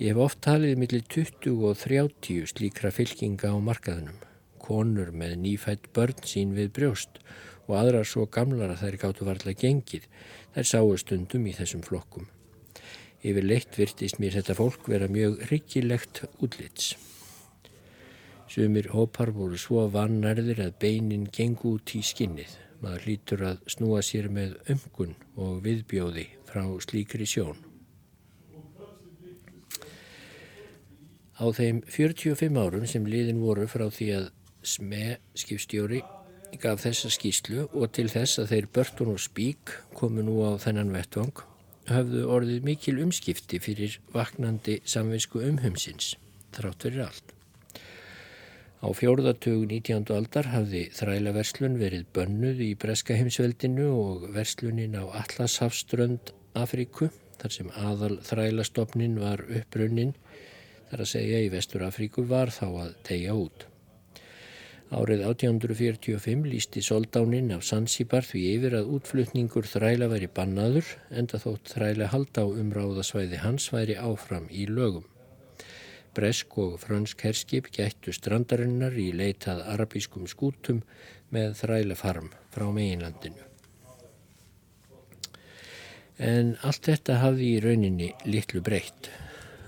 Ég 0.00 0.14
hef 0.14 0.22
oft 0.24 0.40
talið 0.46 0.80
millir 0.80 1.04
20 1.04 1.60
og 1.68 1.76
30 1.84 2.48
slíkra 2.54 2.90
fylkinga 2.94 3.52
á 3.52 3.56
markaðunum. 3.60 4.16
Konur 4.62 5.12
með 5.12 5.36
nýfætt 5.44 5.92
börn 5.92 6.24
sín 6.24 6.56
við 6.56 6.72
brjóst 6.80 7.20
og 7.68 7.76
aðrar 7.82 8.08
svo 8.08 8.24
gamlar 8.32 8.72
að 8.72 8.86
þær 8.86 8.98
gáttu 9.04 9.28
varlega 9.28 9.60
gengið. 9.66 10.08
Þær 10.56 10.72
sáu 10.72 10.98
stundum 11.04 11.46
í 11.46 11.54
þessum 11.60 11.84
flokkum. 11.84 12.30
Yfir 13.18 13.44
leitt 13.44 13.74
virtist 13.74 14.20
mér 14.22 14.36
þetta 14.38 14.54
fólk 14.54 14.86
vera 14.90 15.08
mjög 15.10 15.40
ryggilegt 15.50 16.22
útlits. 16.38 16.94
Sumir 18.48 18.92
hópar 18.94 19.32
voru 19.34 19.58
svo 19.58 19.88
vannærðir 19.92 20.62
að 20.64 20.76
beinin 20.80 21.26
gengu 21.34 21.74
út 21.76 21.92
í 21.98 22.02
skinnið 22.06 22.54
maður 22.82 23.06
hlýtur 23.06 23.42
að 23.48 23.64
snúa 23.74 24.02
sér 24.06 24.28
með 24.32 24.54
umgun 24.70 25.16
og 25.36 25.58
viðbjóði 25.64 26.28
frá 26.46 26.62
slíkri 26.84 27.26
sjón. 27.26 27.58
Á 31.38 31.46
þeim 31.54 31.82
45 31.86 32.58
árum 32.58 32.86
sem 32.90 33.06
liðin 33.06 33.42
voru 33.42 33.66
frá 33.70 33.86
því 33.94 34.08
að 34.16 34.30
SME 34.66 35.18
skipstjóri 35.38 36.00
gaf 36.58 36.80
þessa 36.82 37.10
skýslu 37.12 37.68
og 37.68 37.92
til 37.94 38.08
þess 38.10 38.40
að 38.42 38.54
þeir 38.54 38.72
Börtun 38.74 39.12
og 39.12 39.22
Spík 39.22 39.74
komu 39.94 40.24
nú 40.26 40.40
á 40.42 40.58
þennan 40.58 40.94
vettvang 40.94 41.44
hafðu 41.92 42.24
orðið 42.34 42.64
mikil 42.66 42.96
umskipti 43.04 43.60
fyrir 43.62 43.98
vaknandi 44.14 44.78
samvinsku 44.88 45.42
umhumsins 45.44 46.14
þrátt 46.56 46.86
fyrir 46.86 47.04
allt. 47.06 47.34
Á 48.78 48.88
fjórðartögu 48.94 49.66
19. 49.66 50.06
aldar 50.14 50.50
hafði 50.52 50.84
þrælaverslun 50.94 51.78
verið 51.80 52.04
bönnuð 52.14 52.60
í 52.62 52.68
Breska 52.78 53.16
heimsveldinu 53.18 53.88
og 53.90 54.28
verslunin 54.36 54.94
á 54.94 55.04
Allashafströnd 55.22 56.32
Afríku 56.58 57.10
þar 57.38 57.54
sem 57.54 57.72
aðal 57.74 58.18
þrælastofnin 58.26 59.18
var 59.22 59.42
upprunnin 59.46 60.14
þar 60.90 61.04
að 61.04 61.10
segja 61.12 61.42
í 61.44 61.50
Vestur 61.52 61.84
Afríku 61.86 62.24
var 62.30 62.54
þá 62.54 62.66
að 62.68 62.94
tegja 63.10 63.34
út. 63.38 63.67
Árið 64.88 65.20
1845 65.28 66.46
lísti 66.48 66.80
soldáninn 66.80 67.50
af 67.52 67.66
Sansibar 67.68 68.24
því 68.24 68.44
yfir 68.54 68.76
að 68.78 68.94
útflutningur 68.96 69.68
þræla 69.68 70.08
væri 70.08 70.30
bannaður 70.32 70.94
enda 71.12 71.40
þótt 71.42 71.74
þræla 71.74 72.08
halda 72.08 72.46
á 72.48 72.48
umráðasvæði 72.48 73.42
hans 73.42 73.68
væri 73.74 73.98
áfram 74.00 74.48
í 74.48 74.64
lögum. 74.64 75.04
Bresk 76.16 76.56
og 76.64 76.80
fransk 76.80 77.20
herskip 77.28 77.68
gættu 77.68 78.16
strandarinnar 78.16 78.96
í 78.96 79.10
leitað 79.12 79.60
arabískum 79.74 80.24
skútum 80.24 80.80
með 81.28 81.60
þrælefarm 81.60 82.32
frá 82.48 82.70
meginlandinu. 82.72 83.44
En 86.18 86.56
allt 86.64 86.88
þetta 86.88 87.20
hafði 87.20 87.54
í 87.58 87.62
rauninni 87.62 88.14
litlu 88.24 88.64
breytt. 88.64 89.12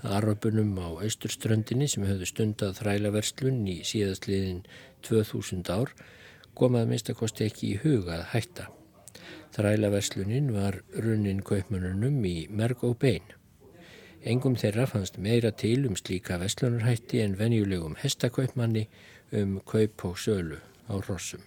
Arabunum 0.01 0.73
á 0.81 0.89
austurströndinni 1.05 1.85
sem 1.87 2.03
höfðu 2.09 2.25
stundað 2.25 2.79
þrælaverslun 2.81 3.61
í 3.69 3.83
síðastliðin 3.85 4.63
2000 5.07 5.69
ár 5.73 5.93
komaði 6.57 6.91
minnstakosti 6.91 7.47
ekki 7.47 7.73
í 7.73 7.81
huga 7.83 8.19
að 8.19 8.29
hætta. 8.33 8.67
Þrælaverslunin 9.55 10.51
var 10.55 10.79
runnin 10.95 11.41
kaupmannunum 11.43 12.19
í 12.27 12.35
merg 12.49 12.83
og 12.87 12.97
bein. 13.03 13.25
Engum 14.21 14.55
þeirra 14.55 14.85
fannst 14.87 15.17
meira 15.17 15.51
til 15.51 15.87
um 15.89 15.97
slíka 15.97 16.37
vestlunarhætti 16.41 17.23
en 17.23 17.37
venjulegum 17.39 17.97
hestakaupmanni 18.03 18.85
um 19.33 19.57
kaup 19.65 20.05
og 20.05 20.19
sölu 20.21 20.59
á 20.87 20.93
rossum. 21.07 21.41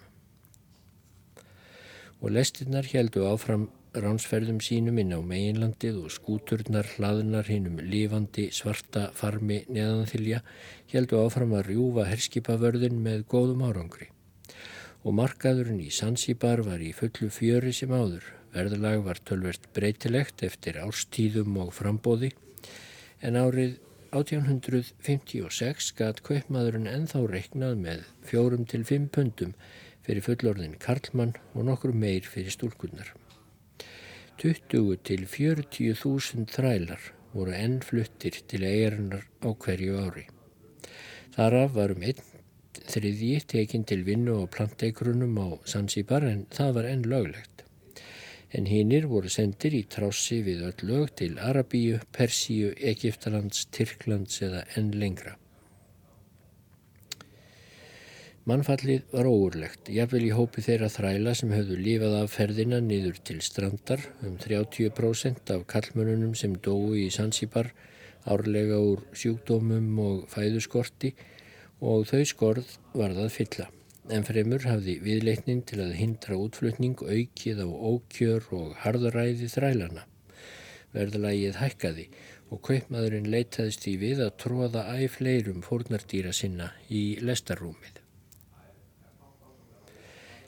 Og 2.20 2.32
lestinnar 2.34 2.88
heldu 2.90 3.24
áfram 3.28 3.68
ránsferðum 3.94 4.58
sínum 4.64 4.98
inn 4.98 5.14
á 5.14 5.20
meginlandið 5.22 6.00
og 6.02 6.12
skúturnar 6.14 6.88
hlaðnar 6.96 7.46
hinnum 7.46 7.78
lífandi 7.78 8.48
svarta 8.54 9.06
farmi 9.14 9.60
neðanþylja 9.68 10.40
heldu 10.90 11.20
áfram 11.22 11.54
að 11.54 11.68
rjúfa 11.70 12.08
herskipavörðin 12.10 12.98
með 13.04 13.24
góðum 13.30 13.62
árangri. 13.68 14.08
Og 15.04 15.14
markaðurinn 15.18 15.82
í 15.84 15.92
Sansibar 15.94 16.64
var 16.66 16.82
í 16.82 16.90
fullu 16.96 17.30
fjöri 17.30 17.74
sem 17.76 17.92
áður. 17.94 18.26
Verðalag 18.54 19.02
var 19.06 19.20
tölvert 19.26 19.66
breytilegt 19.76 20.42
eftir 20.46 20.78
árstíðum 20.82 21.58
og 21.62 21.74
frambóði 21.76 22.32
en 23.24 23.38
árið 23.40 23.78
1856 24.14 25.90
gæt 25.98 26.22
kaupmaðurinn 26.26 26.90
enþá 26.90 27.24
reiknað 27.30 27.80
með 27.82 28.06
fjórum 28.28 28.66
til 28.70 28.84
fimm 28.86 29.10
pundum 29.10 29.56
fyrir 30.06 30.22
fullorðin 30.26 30.78
Karlmann 30.82 31.34
og 31.54 31.66
nokkur 31.70 31.94
meir 31.96 32.26
fyrir 32.28 32.54
stúlkunnar. 32.54 33.14
20 34.42 34.96
til 35.08 35.26
40.000 35.30 36.46
þrælar 36.54 37.10
voru 37.34 37.54
enn 37.56 37.80
fluttir 37.82 38.40
til 38.50 38.66
eigarinnar 38.66 39.26
á 39.42 39.48
hverju 39.52 39.98
ári. 40.04 40.26
Þaraf 41.34 41.74
varum 41.78 42.06
einn 42.06 42.22
þriðji 42.84 43.42
tekinn 43.54 43.86
til 43.88 44.02
vinnu 44.06 44.38
og 44.42 44.50
planteikrunum 44.54 45.38
á 45.40 45.48
Sansibar 45.70 46.26
en 46.28 46.46
það 46.54 46.78
var 46.78 46.90
enn 46.92 47.06
löglegt 47.10 47.54
en 48.54 48.68
hinnir 48.70 49.08
voru 49.10 49.30
sendir 49.34 49.74
í 49.74 49.82
trássi 49.90 50.38
við 50.46 50.60
öll 50.68 50.84
lög 50.90 51.14
til 51.18 51.40
Arabíu, 51.42 51.98
Persíu, 52.14 52.70
Egiptalands, 52.92 53.66
Tyrklands 53.74 54.42
eða 54.46 54.62
enn 54.78 54.92
lengra. 55.00 55.34
Mannfallið 58.44 59.06
var 59.08 59.24
óurlegt, 59.24 59.86
jafnvel 59.88 60.26
í 60.26 60.32
hópi 60.36 60.60
þeirra 60.66 60.90
þræla 60.92 61.32
sem 61.38 61.52
höfðu 61.54 61.78
lífað 61.80 62.16
af 62.18 62.34
ferðina 62.34 62.80
niður 62.84 63.16
til 63.24 63.38
strandar 63.40 64.02
um 64.20 64.34
30% 64.42 65.52
af 65.54 65.62
kallmönunum 65.72 66.34
sem 66.36 66.52
dói 66.66 67.06
í 67.06 67.12
Sansibar 67.14 67.70
árlega 68.28 68.82
úr 68.84 69.00
sjúkdómum 69.16 69.96
og 70.04 70.26
fæðuskorti 70.34 71.14
og 71.80 72.04
þau 72.12 72.20
skorð 72.28 72.76
var 72.92 73.16
það 73.16 73.32
fylla 73.38 73.70
en 74.12 74.28
fremur 74.28 74.68
hafði 74.68 74.98
viðleitnin 75.08 75.64
til 75.64 75.80
að 75.86 75.96
hindra 76.02 76.36
útflutning 76.44 77.00
aukið 77.00 77.64
á 77.64 77.68
ókjör 77.72 78.52
og 78.60 78.76
harðaræði 78.84 79.48
þrælana. 79.56 80.04
Verðalægið 80.92 81.60
hækkaði 81.62 82.08
og 82.52 82.60
kaupmaðurinn 82.68 83.32
leitaðist 83.32 83.88
í 83.88 83.96
við 84.04 84.20
að 84.28 84.36
tróða 84.44 84.84
æfleirum 85.00 85.64
fórnardýra 85.64 86.36
sinna 86.36 86.74
í 86.92 87.06
lestarrúmið. 87.24 88.03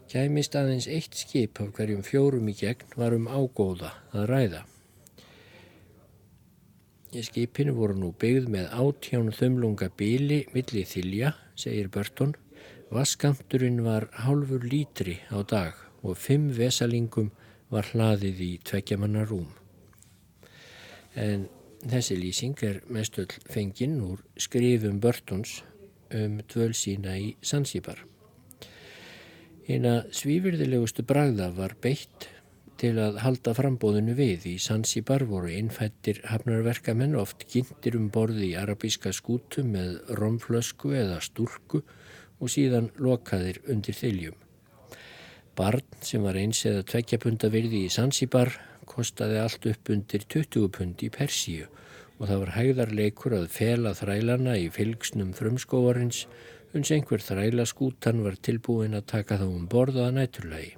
Kæmist 0.07 0.55
aðeins 0.55 0.87
eitt 0.87 1.17
skip 1.19 1.59
af 1.59 1.73
hverjum 1.75 2.05
fjórum 2.07 2.47
í 2.47 2.55
gegn 2.55 2.93
var 2.95 3.15
um 3.17 3.27
ágóða 3.27 3.91
að 4.15 4.29
ræða. 4.31 4.63
Skipinu 7.27 7.73
voru 7.75 7.97
nú 7.99 8.13
byggð 8.21 8.47
með 8.53 8.71
átján 8.77 9.33
þumlunga 9.35 9.89
bíli 9.99 10.45
milli 10.55 10.85
þilja, 10.87 11.33
segir 11.59 11.89
Börton, 11.91 12.37
Vaskamturinn 12.93 13.83
var 13.83 14.07
hálfur 14.23 14.63
lítri 14.63 15.19
á 15.35 15.43
dag 15.43 15.75
og 16.07 16.15
fimm 16.23 16.53
vesalingum 16.55 17.33
var 17.73 17.89
hlaðið 17.91 18.43
í 18.47 18.53
tveggjamanna 18.63 19.27
rúm. 19.27 19.49
En 21.19 21.49
þessi 21.83 22.21
lýsing 22.21 22.63
er 22.63 22.85
mestöll 22.87 23.33
fenginn 23.51 23.99
úr 24.07 24.23
skrifum 24.39 25.01
Börtons 25.03 25.63
um 26.15 26.39
dvöl 26.47 26.77
sína 26.79 27.19
í 27.19 27.33
Sansibar. 27.43 28.05
Eina 29.67 30.05
svífyrðilegustu 30.15 31.03
bragða 31.03 31.49
var 31.51 31.73
beitt 31.83 32.29
til 32.79 32.93
að 33.03 33.17
halda 33.25 33.51
frambóðinu 33.57 34.15
við. 34.15 34.45
Í 34.47 34.61
Sansibar 34.63 35.25
voru 35.27 35.51
innfættir 35.51 36.21
hafnarverkamenn 36.31 37.17
oft 37.19 37.43
kynntir 37.51 37.97
um 37.99 38.07
borði 38.15 38.53
í 38.53 38.57
arabíska 38.61 39.11
skútu 39.17 39.65
með 39.67 39.97
romflösku 40.21 40.93
eða 40.95 41.19
stúrku 41.25 41.83
og 42.39 42.53
síðan 42.53 42.93
lokaðir 43.03 43.59
undir 43.67 43.99
þiljum. 43.99 44.39
Barn 45.59 45.99
sem 46.05 46.23
var 46.23 46.39
eins 46.39 46.63
eða 46.69 46.87
tveggja 46.87 47.19
punda 47.27 47.51
virði 47.51 47.87
í 47.89 47.93
Sansibar 47.93 48.55
kostaði 48.87 49.43
allt 49.43 49.67
upp 49.73 49.91
undir 49.91 50.31
20 50.31 50.71
pund 50.79 51.03
í 51.03 51.11
Persíu 51.11 51.67
og 52.21 52.29
það 52.29 52.43
var 52.45 52.53
hægðarleikur 52.61 53.35
að 53.41 53.51
fela 53.53 53.97
þrælana 53.99 54.55
í 54.63 54.71
fylgsnum 54.73 55.35
frumskóvarins 55.37 56.27
uns 56.77 56.91
einhver 56.93 57.23
þrælaskútan 57.25 58.21
var 58.25 58.37
tilbúin 58.37 58.97
að 58.99 59.07
taka 59.13 59.39
þá 59.41 59.47
um 59.49 59.65
borðaða 59.71 60.13
næturlagi. 60.19 60.75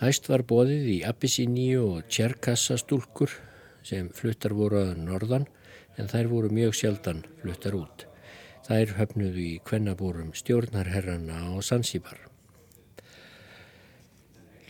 Hæst 0.00 0.30
var 0.32 0.46
bóðið 0.48 0.86
í 0.94 0.98
Abyssiníu 1.04 1.82
og 1.90 2.08
Tjerkassa 2.08 2.78
stúlkur 2.80 3.34
sem 3.84 4.08
fluttar 4.16 4.54
voru 4.56 4.80
að 4.86 4.94
norðan 5.02 5.44
en 6.00 6.08
þær 6.08 6.32
voru 6.32 6.54
mjög 6.56 6.78
sjaldan 6.78 7.20
fluttar 7.42 7.76
út. 7.76 8.06
Þær 8.64 8.96
höfnuðu 8.96 9.44
í 9.44 9.54
kvennabúrum 9.66 10.32
stjórnarherrana 10.36 11.44
á 11.52 11.60
Sansibar. 11.60 12.29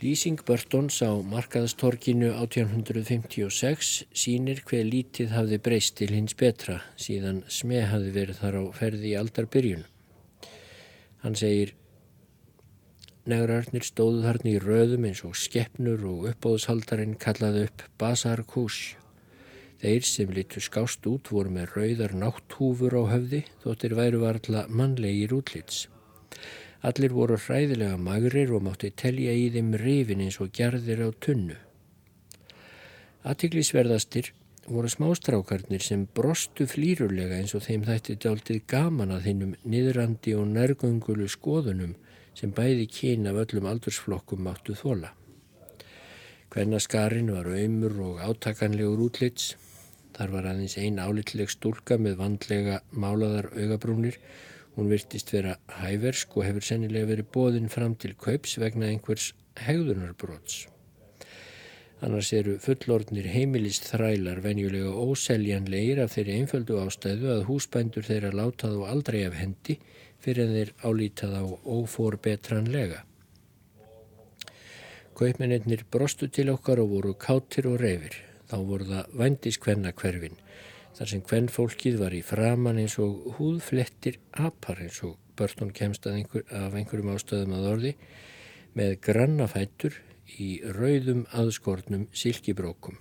Lýsing 0.01 0.39
Börtons 0.41 0.95
á 1.05 1.13
markaðastorkinu 1.13 2.31
1856 2.33 3.89
sínir 4.17 4.63
hver 4.65 4.87
lítið 4.87 5.35
hafði 5.35 5.59
breyst 5.61 5.93
til 5.99 6.07
hins 6.09 6.33
betra 6.39 6.79
síðan 6.97 7.43
sme 7.45 7.83
hafði 7.85 8.13
verið 8.15 8.39
þar 8.39 8.57
á 8.57 8.63
ferði 8.79 9.11
í 9.11 9.19
aldarbyrjun. 9.19 9.83
Hann 11.21 11.37
segir 11.37 11.75
negrarnir 13.29 13.85
stóðu 13.85 14.23
þarna 14.25 14.55
í 14.55 14.63
röðum 14.65 15.05
eins 15.11 15.21
og 15.27 15.37
skeppnur 15.37 16.01
og 16.09 16.25
uppbóðshaldarinn 16.31 17.13
kallaði 17.21 17.67
upp 17.69 17.85
Basar 18.01 18.41
Kush. 18.41 18.95
Þeir 19.85 20.09
sem 20.09 20.33
litur 20.33 20.65
skást 20.65 21.05
út 21.13 21.29
voru 21.29 21.53
með 21.53 21.75
rauðar 21.77 22.17
nátthúfur 22.17 22.97
á 22.97 23.03
höfði 23.13 23.45
þóttir 23.61 23.93
væru 24.01 24.25
varðla 24.25 24.65
mannlegir 24.65 25.37
útlits. 25.37 25.85
Allir 26.81 27.13
voru 27.13 27.37
hræðilega 27.37 27.97
magrir 28.01 28.51
og 28.57 28.63
mátti 28.65 28.89
telja 28.97 29.33
í 29.37 29.49
þeim 29.53 29.75
rifin 29.77 30.23
eins 30.25 30.39
og 30.41 30.49
gerðir 30.57 31.03
á 31.05 31.09
tunnu. 31.21 31.57
Atiklisverðastir 33.21 34.31
voru 34.65 34.89
smástrákarnir 34.89 35.83
sem 35.85 36.07
brostu 36.17 36.65
flýrulega 36.69 37.37
eins 37.37 37.53
og 37.57 37.67
þeim 37.67 37.85
þætti 37.85 38.17
dáltið 38.25 38.61
gaman 38.73 39.13
að 39.13 39.27
hinnum 39.29 39.55
niðrandi 39.61 40.33
og 40.37 40.47
nærgöngulu 40.55 41.29
skoðunum 41.29 41.93
sem 42.33 42.53
bæði 42.55 42.87
kín 42.89 43.29
af 43.29 43.37
öllum 43.43 43.67
aldursflokkum 43.69 44.41
máttu 44.47 44.73
þóla. 44.77 45.11
Kvennaskarin 46.51 47.29
var 47.31 47.47
auðmur 47.47 47.99
og 48.07 48.23
átakanlegur 48.25 49.05
útlits. 49.05 49.53
Þar 50.17 50.33
var 50.33 50.47
aðeins 50.51 50.77
ein 50.81 50.97
álitleg 50.99 51.51
stúlka 51.53 51.95
með 52.01 52.17
vandlega 52.19 52.81
málaðar 52.91 53.51
augabrúnir. 53.55 54.17
Hún 54.75 54.91
virtist 54.91 55.33
vera 55.33 55.57
hæversk 55.81 56.37
og 56.37 56.45
hefur 56.47 56.63
sennilega 56.63 57.09
verið 57.09 57.31
bóðinn 57.35 57.71
fram 57.71 57.95
til 57.99 58.13
kaups 58.15 58.57
vegna 58.61 58.87
einhvers 58.87 59.33
hegðunarbróts. 59.59 60.67
Annars 62.01 62.31
eru 62.33 62.55
fullordnir 62.57 63.27
heimilist 63.29 63.85
þrælar 63.91 64.39
venjulega 64.41 64.89
óseljanleir 64.89 66.01
af 66.01 66.15
þeirri 66.15 66.39
einföldu 66.39 66.79
ástæðu 66.81 67.29
að 67.35 67.43
húsbændur 67.49 68.07
þeirra 68.07 68.31
látað 68.33 68.79
og 68.79 68.87
aldrei 68.89 69.21
af 69.27 69.37
hendi 69.37 69.77
fyrir 70.23 70.47
en 70.47 70.55
þeir 70.55 70.73
álítað 70.81 71.35
á 71.37 71.43
óforbetranlega. 71.75 73.03
Kaupmennir 75.13 75.85
brostu 75.93 76.31
til 76.33 76.49
okkar 76.49 76.81
og 76.81 76.95
voru 76.95 77.13
kátir 77.13 77.67
og 77.69 77.77
reyfir. 77.83 78.15
Þá 78.49 78.57
voru 78.65 78.87
það 78.89 79.11
vandiskvenna 79.21 79.91
hverfin. 79.93 80.39
Þar 80.97 81.09
sem 81.09 81.21
kvennfólkið 81.23 81.97
var 82.01 82.13
í 82.13 82.21
framann 82.25 82.79
eins 82.81 82.97
og 82.99 83.35
húðflettir 83.37 84.19
apar 84.35 84.81
eins 84.83 84.99
og 85.07 85.15
börnun 85.39 85.71
kemst 85.73 86.07
einhver, 86.07 86.43
af 86.51 86.75
einhverjum 86.75 87.13
ástöðum 87.15 87.55
að 87.55 87.67
orði 87.71 87.93
með 88.77 88.97
grannafættur 89.07 89.97
í 90.39 90.49
rauðum 90.75 91.25
aðskornum 91.35 92.07
silkibrókum. 92.15 92.99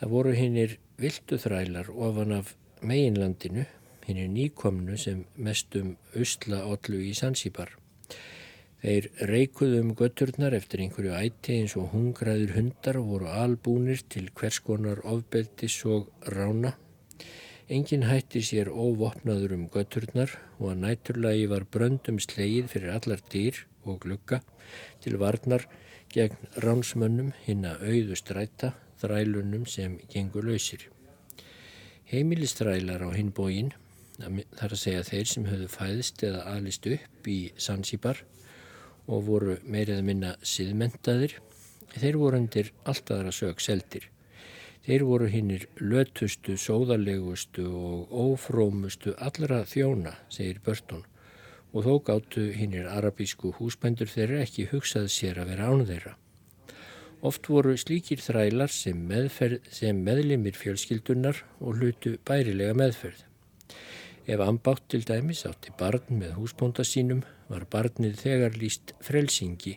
Það 0.00 0.12
voru 0.12 0.34
hinnir 0.36 0.78
viltu 1.00 1.38
þrælar 1.40 1.88
ofan 1.92 2.36
af 2.36 2.54
meginlandinu, 2.82 3.64
hinnir 4.06 4.28
nýkomnu 4.32 4.98
sem 4.98 5.24
mestum 5.36 5.96
usla 6.18 6.64
ollu 6.66 7.00
í 7.06 7.12
Sansibar. 7.16 7.76
Þeir 8.82 9.04
reikuðum 9.30 9.92
um 9.92 9.94
götturnar 9.94 10.54
eftir 10.56 10.80
einhverju 10.82 11.12
æti 11.14 11.60
eins 11.60 11.76
og 11.78 11.92
hungraður 11.92 12.56
hundar 12.56 12.96
voru 12.98 13.28
albúnir 13.30 14.00
til 14.10 14.24
hverskonar 14.34 15.04
ofbeldis 15.06 15.76
og 15.86 16.08
rána. 16.34 16.72
Engin 17.70 18.08
hætti 18.08 18.42
sér 18.42 18.72
óvopnaður 18.74 19.54
um 19.54 19.68
götturnar 19.70 20.34
og 20.58 20.72
að 20.72 20.82
næturlagi 20.86 21.44
var 21.52 21.68
bröndum 21.76 22.18
sleið 22.26 22.72
fyrir 22.72 22.96
allar 22.96 23.22
dýr 23.30 23.62
og 23.86 24.02
glugga 24.02 24.40
til 25.04 25.14
varnar 25.22 25.68
gegn 26.10 26.50
ránsmönnum 26.66 27.30
hinn 27.46 27.62
að 27.70 27.86
auðu 27.86 28.18
stræta 28.18 28.72
þrælunum 28.98 29.62
sem 29.70 29.94
gengur 30.10 30.50
lausir. 30.50 30.88
Heimilistrælar 32.10 33.06
á 33.06 33.14
hinn 33.14 33.30
bógin, 33.30 33.70
þar 34.18 34.74
að 34.74 34.82
segja 34.82 35.06
þeir 35.06 35.34
sem 35.36 35.46
höfðu 35.46 35.70
fæðist 35.70 36.26
eða 36.26 36.44
aðlist 36.50 36.90
upp 36.98 37.30
í 37.30 37.40
Sansibar 37.54 38.26
og 39.06 39.26
voru 39.26 39.58
meirið 39.64 40.00
að 40.00 40.08
minna 40.08 40.32
siðmentaðir, 40.46 41.36
þeir 41.94 42.18
voru 42.20 42.40
undir 42.42 42.72
alltaðra 42.88 43.32
sög 43.34 43.60
seldir. 43.60 44.08
Þeir 44.82 45.04
voru 45.06 45.28
hinnir 45.30 45.68
lötustu, 45.78 46.56
sóðalegustu 46.58 47.68
og 47.70 48.10
ófrómustu 48.10 49.14
allra 49.18 49.62
þjóna, 49.68 50.16
segir 50.28 50.58
Börtón, 50.64 51.04
og 51.72 51.86
þó 51.86 51.92
gáttu 52.08 52.48
hinnir 52.56 52.88
arabísku 52.90 53.52
húsbændur 53.58 54.10
þeirra 54.10 54.42
ekki 54.42 54.66
hugsað 54.72 55.06
sér 55.14 55.38
að 55.42 55.52
vera 55.54 55.70
án 55.70 55.86
þeirra. 55.86 56.16
Oft 57.22 57.46
voru 57.46 57.76
slíkir 57.78 58.18
þrælar 58.18 58.72
sem, 58.74 58.98
meðferð, 59.06 59.60
sem 59.70 60.00
meðlimir 60.02 60.56
fjölskyldunar 60.58 61.44
og 61.60 61.78
hlutu 61.78 62.16
bærilega 62.26 62.74
meðferð. 62.74 63.20
Ef 64.26 64.42
ambátt 64.42 64.88
til 64.90 65.04
dæmis 65.06 65.44
átti 65.46 65.70
barn 65.78 66.18
með 66.18 66.34
húsbónda 66.40 66.82
sínum 66.86 67.22
var 67.52 67.68
barnið 67.70 68.18
þegar 68.24 68.58
líst 68.58 68.94
frelsingi 69.04 69.76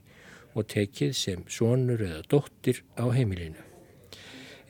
og 0.56 0.70
tekið 0.72 1.16
sem 1.20 1.44
sonur 1.52 2.02
eða 2.08 2.24
dóttir 2.32 2.82
á 2.96 3.12
heimilinu. 3.12 3.62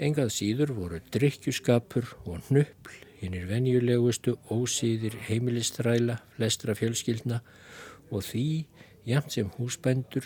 Engað 0.01 0.33
síður 0.35 0.73
voru 0.75 0.99
drikkjuskapur 1.13 2.09
og 2.25 2.49
nöppl 2.51 2.97
hinnir 3.21 3.45
venjulegustu 3.49 4.35
ósýðir 4.51 5.15
heimilistræla 5.29 6.19
flestra 6.35 6.75
fjölskyldna 6.75 7.39
og 8.11 8.25
því, 8.27 8.65
jæmt 9.07 9.31
sem 9.37 9.49
húsbændur, 9.57 10.25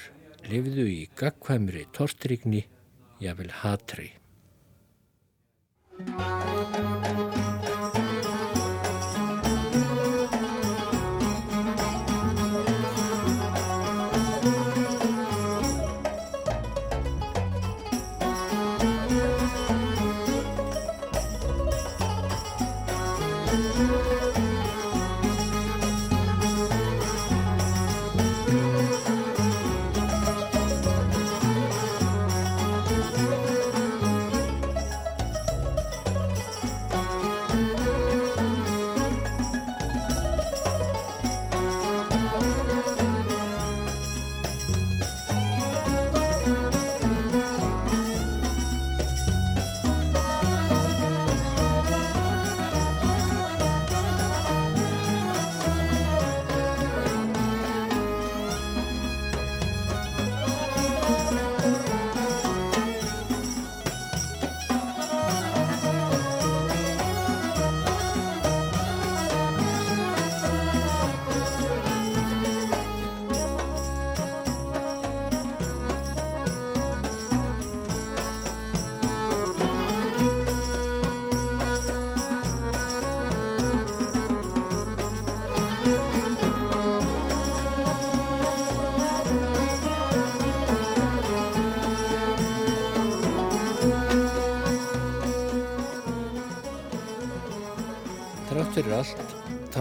lifðu 0.50 0.88
í 0.90 1.02
gagkvæmri 1.20 1.86
tortrygni, 1.96 2.66
jável 3.22 3.52
hatri. 3.62 4.14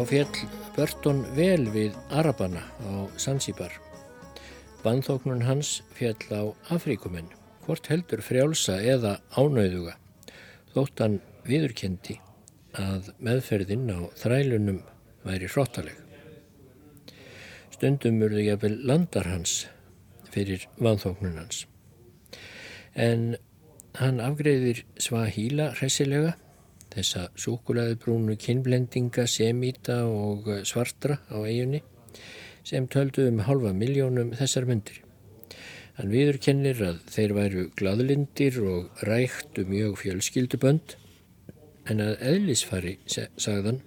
Fjell 0.09 0.46
Börton 0.72 1.18
vel 1.36 1.66
við 1.68 1.96
Arabana 2.09 2.62
á 2.80 3.12
Sansibar. 3.20 3.74
Bandþóknun 4.80 5.42
hans 5.44 5.82
fjell 5.98 6.16
á 6.32 6.48
Afríkumenn, 6.72 7.28
hvort 7.66 7.90
heldur 7.92 8.22
frjálsa 8.24 8.78
eða 8.80 9.18
ánauðuga, 9.36 9.98
þótt 10.72 11.02
hann 11.04 11.18
viðurkendi 11.44 12.16
að 12.80 13.11
meðferðinn 13.20 13.90
á 13.92 14.09
þrælunum 14.16 14.80
væri 15.26 15.50
hróttaleg. 15.52 15.98
Stundum 17.76 18.24
urðu 18.24 18.46
jafnvel 18.48 18.78
landar 18.88 19.28
hans 19.28 19.66
fyrir 20.32 20.64
vandþóknun 20.80 21.36
hans. 21.42 21.66
En 22.96 23.34
hann 24.00 24.24
afgreðir 24.24 24.86
Svahíla 24.96 25.74
hressilega 25.76 26.38
þessa 26.99 27.28
súkulæðubrúnu 27.38 28.36
kinnblendinga, 28.42 29.26
semíta 29.30 30.03
og 30.07 30.49
svartra 30.66 31.20
á 31.30 31.38
eiginni 31.46 31.82
sem 32.66 32.88
töldu 32.90 33.28
um 33.30 33.44
halva 33.46 33.72
miljónum 33.72 34.34
þessar 34.36 34.66
myndir. 34.68 35.01
Hann 35.99 36.12
viðurkennir 36.12 36.80
að 36.84 36.99
þeir 37.11 37.34
væru 37.34 37.62
gladlindir 37.78 38.59
og 38.62 39.03
ræktu 39.09 39.64
mjög 39.66 39.96
fjölskyldubönd 40.03 40.94
en 41.88 42.03
að 42.05 42.20
eðlisfari, 42.32 42.99
sagðan, 43.09 43.80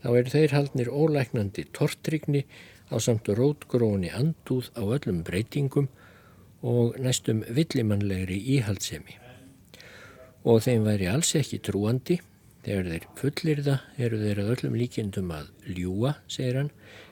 þá 0.00 0.08
eru 0.10 0.32
þeir 0.32 0.56
haldnir 0.56 0.90
ólæknandi 0.90 1.66
tortrygni 1.76 2.46
á 2.90 2.96
samt 2.98 3.28
rótgróni 3.28 4.10
andúð 4.16 4.72
á 4.74 4.82
öllum 4.82 5.22
breytingum 5.26 5.90
og 6.66 6.96
næstum 6.98 7.44
villimannlegri 7.46 8.40
íhaldsemi. 8.56 9.19
Og 10.48 10.62
þeim 10.64 10.86
væri 10.88 11.08
alls 11.10 11.34
ekki 11.36 11.60
trúandi, 11.60 12.20
þegar 12.64 12.90
þeir 12.92 13.06
fullir 13.18 13.62
það 13.66 14.04
eru 14.06 14.20
þeir 14.22 14.42
að 14.42 14.52
öllum 14.54 14.76
líkindum 14.80 15.32
að 15.36 15.50
ljúa, 15.68 16.14
segir 16.28 16.60
hann, 16.60 16.70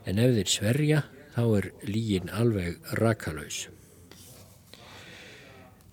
en 0.08 0.20
ef 0.22 0.36
þeir 0.36 0.52
sverja 0.52 1.02
þá 1.34 1.42
er 1.58 1.68
lígin 1.86 2.32
alveg 2.34 2.94
rakalauðs. 2.98 3.66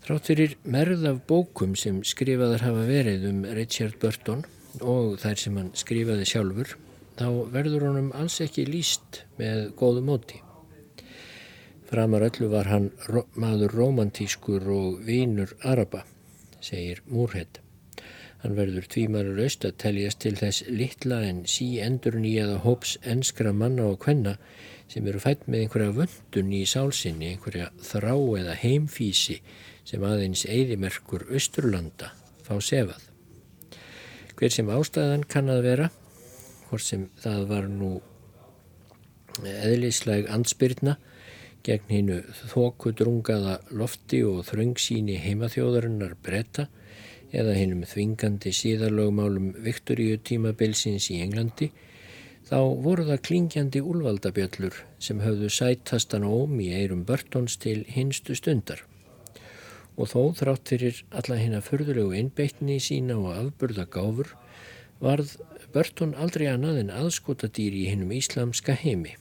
Trátt 0.05 0.29
fyrir 0.29 0.55
merð 0.69 1.03
af 1.09 1.21
bókum 1.25 1.73
sem 1.77 2.03
skrifaðar 2.05 2.61
hafa 2.61 2.83
verið 2.86 3.23
um 3.31 3.43
Richard 3.57 3.97
Burton 4.01 4.43
og 4.81 5.15
þær 5.21 5.39
sem 5.41 5.55
hann 5.57 5.71
skrifaði 5.77 6.27
sjálfur, 6.29 6.75
þá 7.17 7.27
verður 7.53 7.88
honum 7.89 8.11
alls 8.13 8.38
ekki 8.43 8.67
líst 8.69 9.23
með 9.39 9.71
góðu 9.79 10.03
móti. 10.05 10.41
Framar 11.89 12.25
öllu 12.27 12.49
var 12.53 12.69
hann 12.69 12.91
maður 13.38 13.73
romantískur 13.77 14.65
og 14.73 15.01
vínur 15.05 15.53
araba, 15.65 16.03
segir 16.66 17.01
Múrhead. 17.07 17.61
Hann 18.41 18.57
verður 18.57 18.86
tvímarur 18.93 19.39
aust 19.41 19.66
að 19.66 19.78
teljast 19.82 20.20
til 20.22 20.36
þess 20.38 20.66
litla 20.70 21.22
en 21.26 21.43
sí 21.49 21.80
endur 21.82 22.18
nýjaða 22.22 22.59
hóps 22.66 22.97
enskra 23.01 23.53
manna 23.53 23.88
og 23.89 24.01
kvenna 24.03 24.36
sem 24.91 25.07
eru 25.09 25.22
fætt 25.24 25.47
með 25.49 25.63
einhverja 25.63 25.95
vöndun 25.95 26.51
í 26.53 26.61
sálsinni, 26.70 27.32
einhverja 27.34 27.72
þrá 27.82 28.13
eða 28.13 28.57
heimfísi 28.61 29.39
sem 29.86 30.05
aðeins 30.05 30.45
eigðimerkur 30.45 31.26
Östurlanda 31.34 32.11
fá 32.45 32.53
sefað. 32.61 33.01
Hver 34.36 34.53
sem 34.53 34.70
ástæðan 34.70 35.26
kann 35.32 35.49
að 35.49 35.63
vera, 35.66 35.89
hvort 36.68 36.86
sem 36.86 37.07
það 37.24 37.47
var 37.49 37.70
nú 37.72 37.91
eðlisleg 39.41 40.30
ansbyrna 40.32 40.99
gegn 41.66 41.91
hinnu 41.91 42.20
þókudrungaða 42.51 43.57
lofti 43.74 44.22
og 44.28 44.43
þröngsíni 44.49 45.18
heimaþjóðarinnar 45.24 46.16
bretta 46.26 46.68
eða 47.36 47.55
hinnum 47.57 47.84
þvingandi 47.89 48.53
síðarlögmálum 48.55 49.51
Viktoríu 49.66 50.20
tímabilsins 50.24 51.09
í 51.11 51.20
Englandi, 51.26 51.72
þá 52.45 52.59
voru 52.86 53.07
það 53.09 53.24
klingjandi 53.28 53.82
úlvaldabjöllur 53.82 54.78
sem 55.01 55.24
höfðu 55.26 55.49
sætastan 55.51 56.28
óm 56.28 56.59
í 56.61 56.70
eirum 56.78 57.03
Börtons 57.07 57.57
til 57.61 57.82
hinstu 57.89 58.38
stundar 58.38 58.86
og 59.95 60.11
þó 60.11 60.22
þrátt 60.36 60.72
fyrir 60.74 61.03
alla 61.16 61.38
hérna 61.39 61.61
förðulegu 61.63 62.16
innbeitni 62.20 62.80
sína 62.84 63.18
og 63.18 63.32
afburða 63.34 63.88
gáfur 63.91 64.34
varð 65.03 65.38
Börton 65.76 66.16
aldrei 66.20 66.47
annað 66.51 66.82
en 66.84 66.91
aðskotadýr 66.95 67.76
í 67.76 67.86
hinnum 67.91 68.11
íslamska 68.16 68.76
heimi. 68.80 69.16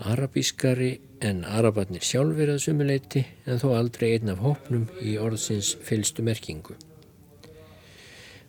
Arabískari 0.00 1.00
en 1.20 1.44
arabarnir 1.44 2.02
sjálfur 2.02 2.54
að 2.54 2.62
sumuleiti 2.64 3.26
en 3.46 3.60
þó 3.60 3.74
aldrei 3.76 4.14
einn 4.14 4.32
af 4.32 4.40
hópnum 4.42 4.88
í 5.02 5.18
orðsins 5.20 5.74
fylstu 5.84 6.24
merkingu. 6.24 6.78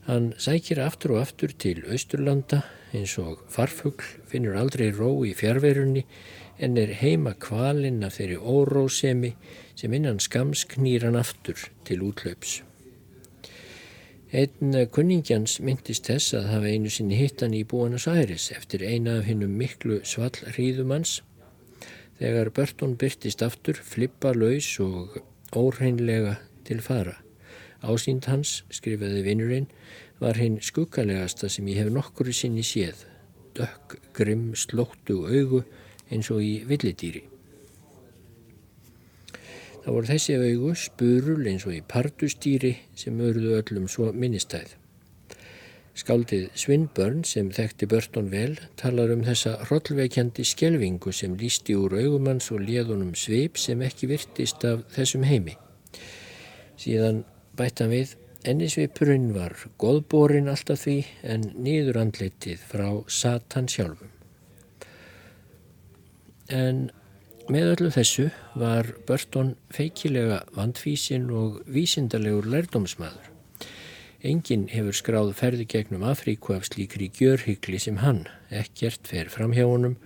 Hann 0.08 0.34
sækir 0.40 0.82
aftur 0.84 1.16
og 1.16 1.22
aftur 1.24 1.54
til 1.56 1.84
Östurlanda 1.84 2.64
eins 2.94 3.18
og 3.22 3.44
farfugl 3.52 4.04
finnur 4.28 4.58
aldrei 4.60 4.90
ró 4.92 5.12
í 5.28 5.32
fjárverunni 5.38 6.04
en 6.60 6.78
er 6.78 6.92
heima 7.00 7.34
kvalinn 7.40 8.04
af 8.04 8.18
þeirri 8.18 8.38
órósemi 8.38 9.34
sem 9.76 9.94
innan 9.94 10.20
skams 10.20 10.66
knýr 10.74 11.08
hann 11.08 11.20
aftur 11.20 11.60
til 11.88 12.04
útlaups. 12.06 12.62
Einn 14.34 14.74
kunningjans 14.90 15.60
myndist 15.62 16.08
þess 16.10 16.34
að 16.38 16.50
hafa 16.50 16.72
einu 16.74 16.90
sinni 16.90 17.20
hittan 17.20 17.54
í 17.54 17.62
Búanas 17.70 18.08
Æris 18.10 18.50
eftir 18.56 18.82
eina 18.82 19.20
af 19.20 19.28
hinnum 19.30 19.54
miklu 19.60 20.00
svall 20.04 20.34
hríðumanns. 20.56 21.20
Þegar 22.24 22.54
Börton 22.56 22.94
byrtist 22.96 23.42
aftur, 23.44 23.76
flippa 23.76 24.30
laus 24.32 24.70
og 24.80 25.18
óreinlega 25.52 26.38
til 26.64 26.80
fara. 26.80 27.18
Ásýnd 27.84 28.30
hans, 28.32 28.62
skrifaði 28.72 29.26
vinnurinn, 29.26 29.66
var 30.24 30.40
hinn 30.40 30.56
skuggalegasta 30.64 31.50
sem 31.52 31.68
ég 31.68 31.82
hef 31.82 31.90
nokkuru 31.92 32.32
sinni 32.32 32.64
séð. 32.64 33.02
Dökk, 33.60 33.98
grimm, 34.16 34.54
slóttu 34.56 35.18
augu 35.28 35.66
eins 36.08 36.30
og 36.32 36.40
í 36.40 36.54
villidýri. 36.70 37.26
Það 39.84 39.92
voru 39.98 40.12
þessi 40.14 40.38
augu 40.40 40.72
spurul 40.80 41.52
eins 41.52 41.68
og 41.68 41.76
í 41.76 41.84
pardustýri 41.84 42.72
sem 42.96 43.20
örðu 43.20 43.58
öllum 43.60 43.92
svo 43.92 44.14
minnistæð. 44.16 44.78
Skáldið 45.94 46.48
Svinbörn 46.58 47.22
sem 47.28 47.52
þekkti 47.54 47.86
Börton 47.86 48.32
vel 48.32 48.56
talar 48.82 49.12
um 49.14 49.22
þessa 49.28 49.60
hrollveikjandi 49.68 50.46
skjelvingu 50.50 51.12
sem 51.14 51.36
lísti 51.38 51.76
úr 51.78 51.94
augumanns 52.00 52.50
og 52.56 52.64
léðunum 52.66 53.12
sveip 53.14 53.60
sem 53.62 53.82
ekki 53.86 54.10
virtist 54.10 54.66
af 54.66 54.82
þessum 54.96 55.26
heimi. 55.30 55.54
Síðan 56.82 57.22
bættan 57.60 57.94
við 57.94 58.16
ennisveipurinn 58.50 59.30
var 59.36 59.54
goðbórin 59.78 60.50
alltaf 60.52 60.82
því 60.88 60.98
en 61.36 61.46
nýður 61.62 62.02
andletið 62.02 62.66
frá 62.72 62.88
Satan 63.08 63.70
sjálfum. 63.70 64.10
En 66.50 66.88
með 67.54 67.76
öllu 67.76 67.94
þessu 67.94 68.32
var 68.58 68.90
Burton 69.06 69.54
feikilega 69.74 70.42
vandfísin 70.58 71.30
og 71.30 71.62
vísindalegur 71.70 72.50
lærdómsmaður. 72.50 73.33
Engin 74.24 74.70
hefur 74.72 74.96
skráð 74.96 75.34
ferði 75.36 75.66
gegnum 75.68 76.04
Afríku 76.08 76.54
af 76.56 76.70
slíkri 76.70 77.10
gjörhyggli 77.12 77.80
sem 77.84 77.98
hann, 78.00 78.22
ekkert 78.56 79.10
fer 79.12 79.28
fram 79.28 79.52
hjá 79.52 79.66
honum. 79.68 79.98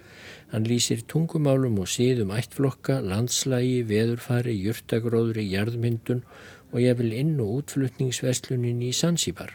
Hann 0.49 0.65
lýsir 0.65 1.03
tungumálum 1.05 1.77
og 1.77 1.91
síðum 1.93 2.33
ættflokka, 2.33 2.95
landslægi, 3.05 3.83
veðurfari, 3.85 4.55
jurtagróðri, 4.57 5.45
jarðmyndun 5.51 6.23
og 6.71 6.81
ég 6.81 6.97
vil 6.97 7.13
inn- 7.13 7.37
og 7.45 7.59
útflutningsveslunin 7.59 8.81
í 8.81 8.89
Sansibar. 8.89 9.53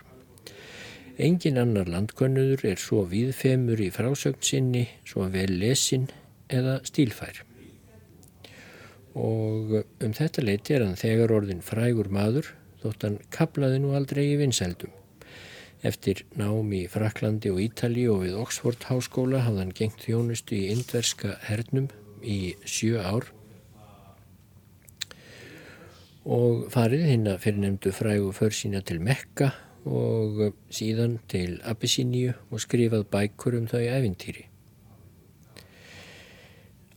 Engin 1.18 1.58
annar 1.58 1.90
landkönnuður 1.90 2.62
er 2.70 2.78
svo 2.78 3.02
viðfemur 3.10 3.82
í 3.82 3.90
frásögn 3.90 4.46
sinni, 4.46 4.86
svo 5.02 5.26
vel 5.26 5.58
lesin 5.58 6.06
eða 6.46 6.78
stílfær. 6.86 7.42
Og 9.18 9.80
um 9.82 10.14
þetta 10.14 10.46
leiti 10.46 10.78
er 10.78 10.86
hann 10.86 10.94
þegar 10.94 11.34
orðin 11.34 11.66
frægur 11.66 12.14
maður 12.14 12.54
þótt 12.83 13.07
hann 13.07 13.18
kaplaði 13.35 13.80
nú 13.83 13.95
aldrei 13.97 14.24
í 14.33 14.39
vinsældum. 14.41 14.93
Eftir 15.83 16.22
námi 16.39 16.85
í 16.85 16.91
Fraklandi 16.91 17.51
og 17.51 17.59
Ítali 17.62 18.05
og 18.11 18.22
við 18.22 18.37
Oxford 18.39 18.85
háskóla 18.87 19.43
hafði 19.43 19.64
hann 19.64 19.76
gengt 19.78 20.05
þjónustu 20.05 20.55
í 20.59 20.68
indverska 20.74 21.37
hernum 21.49 21.89
í 22.22 22.55
sjö 22.62 23.03
ár 23.03 23.33
og 26.22 26.68
farið 26.70 27.09
hinn 27.11 27.26
að 27.26 27.41
fyrirnemdu 27.43 27.91
frægu 27.91 28.30
för 28.30 28.55
sína 28.55 28.85
til 28.87 29.01
Mekka 29.03 29.51
og 29.83 30.55
síðan 30.70 31.18
til 31.26 31.59
Abyssiníu 31.66 32.37
og 32.51 32.62
skrifað 32.62 33.09
bækur 33.11 33.59
um 33.59 33.66
þau 33.66 33.83
æfintýri. 33.83 34.51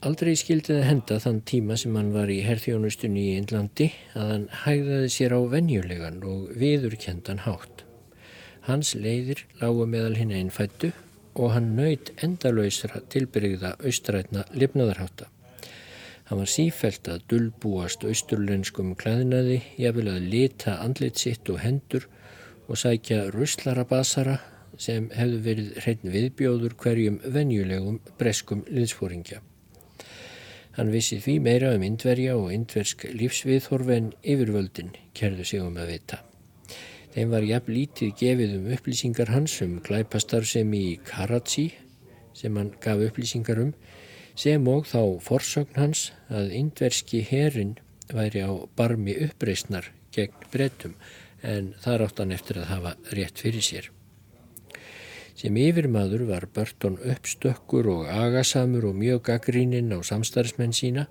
Aldrei 0.04 0.34
skildi 0.36 0.74
það 0.74 0.82
henda 0.84 1.16
þann 1.24 1.38
tíma 1.48 1.76
sem 1.80 1.94
hann 1.96 2.10
var 2.12 2.28
í 2.28 2.42
herþjónustunni 2.44 3.22
í 3.30 3.36
Índlandi 3.38 3.86
að 4.12 4.32
hann 4.32 4.42
hægðaði 4.66 5.12
sér 5.14 5.32
á 5.32 5.40
venjulegan 5.54 6.18
og 6.28 6.50
viðurkendan 6.60 7.40
hátt. 7.46 7.86
Hans 8.66 8.92
leiðir 8.92 9.46
lágu 9.62 9.86
meðal 9.88 10.18
hinn 10.18 10.34
einn 10.36 10.52
fættu 10.52 10.90
og 11.32 11.54
hann 11.54 11.72
nöyt 11.78 12.12
endalöysra 12.20 13.00
tilbyrgða 13.08 13.72
austrætna 13.80 14.44
lifnaðarháta. 14.52 15.30
Hann 16.28 16.42
var 16.42 16.52
sífælt 16.52 17.08
að 17.08 17.24
dullbúast 17.32 18.04
austurlenskum 18.04 18.92
klæðinaði, 19.00 19.62
jafnvel 19.80 20.12
að 20.12 20.28
lita 20.28 20.76
andlit 20.84 21.24
sitt 21.24 21.48
og 21.48 21.62
hendur 21.64 22.08
og 22.68 22.76
sækja 22.76 23.30
ruslarabasara 23.32 24.40
sem 24.76 25.08
hefðu 25.16 25.42
verið 25.48 25.74
hrein 25.80 26.16
viðbjóður 26.16 26.80
hverjum 26.82 27.20
venjulegum 27.24 28.02
breskum 28.20 28.66
liðsfóringja. 28.68 29.40
Hann 30.76 30.92
vissi 30.92 31.16
því 31.24 31.38
meira 31.40 31.70
um 31.72 31.84
indverja 31.86 32.34
og 32.36 32.50
indversk 32.52 33.06
lífsviðhorf 33.16 33.88
en 33.94 34.10
yfirvöldin 34.20 34.92
kerðu 35.16 35.46
sig 35.48 35.62
um 35.64 35.78
að 35.80 35.94
vita. 35.94 36.18
Þeim 37.14 37.32
var 37.32 37.46
jafn 37.48 37.72
lítið 37.72 38.10
gefið 38.20 38.54
um 38.58 38.66
upplýsingar 38.76 39.32
hans 39.32 39.54
um 39.64 39.78
glæpastarfsemi 39.86 40.82
í 40.90 40.94
Karachi 41.00 41.70
sem 42.36 42.60
hann 42.60 42.74
gaf 42.84 43.00
upplýsingar 43.08 43.62
um 43.62 43.72
sem 44.36 44.68
og 44.68 44.84
þá 44.84 45.00
forsögn 45.24 45.80
hans 45.80 46.10
að 46.28 46.52
indverski 46.60 47.22
herin 47.24 47.78
væri 48.12 48.44
á 48.44 48.52
barmi 48.76 49.16
uppreysnar 49.30 49.88
gegn 50.12 50.48
brettum 50.52 51.00
en 51.40 51.72
þar 51.80 52.10
átt 52.10 52.20
hann 52.20 52.36
eftir 52.36 52.60
að 52.60 52.72
hafa 52.74 52.98
rétt 53.16 53.40
fyrir 53.40 53.64
sér. 53.64 53.95
Sem 55.36 55.56
yfirmaður 55.60 56.22
var 56.30 56.46
Burton 56.56 56.94
uppstökkur 57.04 57.90
og 57.92 58.06
agasamur 58.08 58.86
og 58.88 58.96
mjög 58.96 59.26
gaggríninn 59.28 59.92
á 59.92 60.00
samstarfsmenn 60.00 60.72
sína, 60.72 61.04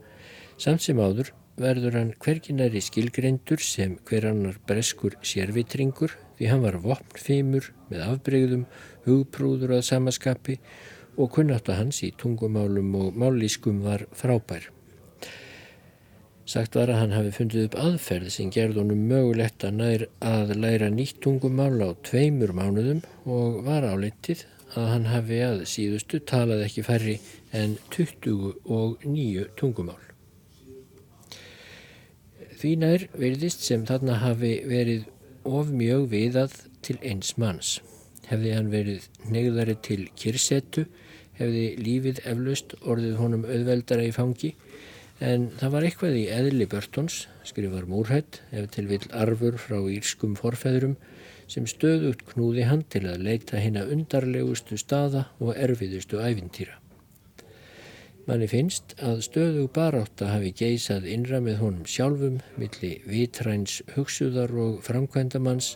samt 0.58 0.82
sem 0.82 0.98
áður 0.98 1.30
verður 1.62 2.00
hann 2.00 2.14
hverginari 2.20 2.82
skilgreindur 2.82 3.62
sem 3.62 4.00
hver 4.10 4.26
annar 4.32 4.58
breskur 4.68 5.16
sérvitringur 5.22 6.18
því 6.40 6.50
hann 6.52 6.66
var 6.66 6.82
vopnfimur 6.84 7.70
með 7.92 8.06
afbreyðum, 8.10 8.66
hugprúður 9.06 9.78
að 9.78 9.86
samaskapi 9.92 10.58
og 11.16 11.32
kunnáttu 11.38 11.78
hans 11.78 12.02
í 12.04 12.12
tungumálum 12.18 12.96
og 13.00 13.22
mállískum 13.22 13.84
var 13.86 14.10
frábær. 14.12 14.75
Sagt 16.46 16.76
var 16.78 16.92
að 16.94 17.00
hann 17.00 17.14
hafi 17.16 17.32
fundið 17.34 17.64
upp 17.68 17.76
aðferð 17.82 18.28
sem 18.36 18.52
gerð 18.54 18.78
honum 18.78 19.08
mögulegt 19.10 19.64
að 19.66 19.80
nær 19.80 20.04
að 20.22 20.52
læra 20.62 20.92
nýtt 20.94 21.18
tungumál 21.26 21.80
á 21.82 21.90
tveimur 22.06 22.52
mánuðum 22.54 23.00
og 23.26 23.64
var 23.66 23.88
áleitið 23.90 24.44
að 24.78 24.90
hann 24.92 25.08
hafi 25.10 25.40
að 25.42 25.64
síðustu 25.72 26.20
talað 26.30 26.62
ekki 26.68 26.84
færri 26.86 27.16
en 27.50 27.74
29 27.96 29.48
tungumál. 29.58 30.04
Því 32.60 32.76
nær 32.84 33.08
verðist 33.18 33.66
sem 33.66 33.88
þarna 33.90 34.20
hafi 34.22 34.54
verið 34.70 35.08
of 35.50 35.74
mjög 35.74 36.06
viðað 36.14 36.60
til 36.86 37.00
eins 37.02 37.34
manns. 37.42 37.80
Hefði 38.30 38.54
hann 38.54 38.70
verið 38.70 39.10
negðari 39.34 39.80
til 39.86 40.04
kyrsetu, 40.14 40.86
hefði 41.42 41.66
lífið 41.82 42.22
eflaust 42.22 42.78
orðið 42.86 43.18
honum 43.18 43.50
auðveldara 43.50 44.06
í 44.06 44.14
fangi 44.14 44.54
En 45.24 45.48
það 45.56 45.72
var 45.72 45.86
eitthvað 45.88 46.16
í 46.20 46.24
eðli 46.28 46.66
Börtons, 46.68 47.26
skrifar 47.48 47.86
Múrhætt, 47.88 48.42
ef 48.52 48.68
til 48.74 48.90
vill 48.90 49.06
arfur 49.16 49.56
frá 49.56 49.78
írskum 49.88 50.34
forfæðurum, 50.36 50.98
sem 51.48 51.68
stöðugt 51.70 52.26
knúði 52.34 52.66
hann 52.68 52.84
til 52.90 53.06
að 53.08 53.24
leita 53.24 53.62
hérna 53.62 53.86
undarlegustu 53.88 54.76
staða 54.82 55.30
og 55.40 55.56
erfiðustu 55.56 56.20
æfintýra. 56.20 56.82
Manni 58.26 58.50
finnst 58.50 58.96
að 59.06 59.22
stöðug 59.28 59.70
barátta 59.72 60.32
hafi 60.34 60.52
geysað 60.52 61.06
innra 61.08 61.40
með 61.40 61.60
honum 61.62 61.86
sjálfum, 61.86 62.40
milli 62.58 62.96
vitræns 63.06 63.84
hugsuðar 63.94 64.52
og 64.58 64.80
framkvæmdamanns, 64.84 65.76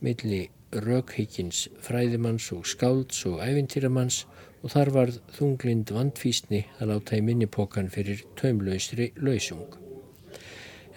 milli 0.00 0.46
rökhyggins 0.70 1.66
fræðimanns 1.82 2.46
og 2.54 2.62
skálds 2.70 3.26
og 3.26 3.42
æfintýramanns 3.42 4.22
og 4.60 4.72
þar 4.74 4.90
varð 4.94 5.20
þunglind 5.36 5.92
vandfísni 5.94 6.64
að 6.78 6.92
láta 6.92 7.16
í 7.16 7.24
minnipokan 7.24 7.88
fyrir 7.92 8.24
taumlausri 8.40 9.10
lausung. 9.16 9.68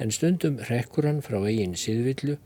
En 0.01 0.11
stundum 0.11 0.57
rekkur 0.69 1.07
hann 1.07 1.21
frá 1.23 1.39
eigin 1.45 1.77
siðvillu 1.79 2.37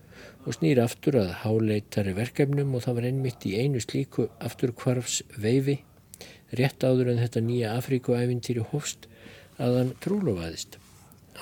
og 0.46 0.56
snýr 0.58 0.82
aftur 0.84 1.18
að 1.22 1.34
háleitari 1.44 2.14
verkefnum 2.18 2.76
og 2.78 2.84
það 2.86 3.00
var 3.00 3.08
einmitt 3.10 3.46
í 3.48 3.56
einu 3.60 3.82
slíku 3.84 4.28
afturkvarfs 4.44 5.22
veifi, 5.36 5.80
rétt 6.60 6.84
áður 6.84 7.14
en 7.14 7.22
þetta 7.24 7.44
nýja 7.44 7.74
Afríkuævintýri 7.78 8.66
hófst, 8.72 9.08
að 9.58 9.80
hann 9.82 9.96
trúlofaðist. 10.04 10.78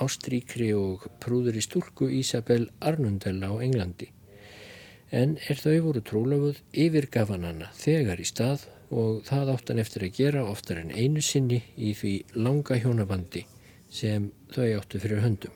Ástríkri 0.02 0.72
og 0.76 1.06
prúður 1.24 1.56
í 1.56 1.64
stúrku 1.64 2.10
Ísabel 2.12 2.66
Arnundel 2.84 3.38
á 3.48 3.52
Englandi. 3.64 4.10
En 5.12 5.38
er 5.48 5.60
þau 5.62 5.78
voru 5.86 6.02
trúlofuð 6.04 6.60
yfirgaf 6.86 7.32
hann 7.32 7.46
hana 7.48 7.70
þegar 7.78 8.20
í 8.20 8.28
stað 8.28 8.66
og 8.94 9.24
það 9.26 9.52
áttan 9.56 9.82
eftir 9.82 10.06
að 10.06 10.18
gera 10.20 10.46
oftar 10.46 10.82
en 10.82 10.94
einu 10.94 11.22
sinni 11.24 11.62
í 11.78 11.94
því 11.98 12.14
langa 12.38 12.78
hjónabandi 12.82 13.46
sem 13.90 14.30
þau 14.54 14.68
áttu 14.80 15.02
fyrir 15.02 15.24
höndum. 15.24 15.54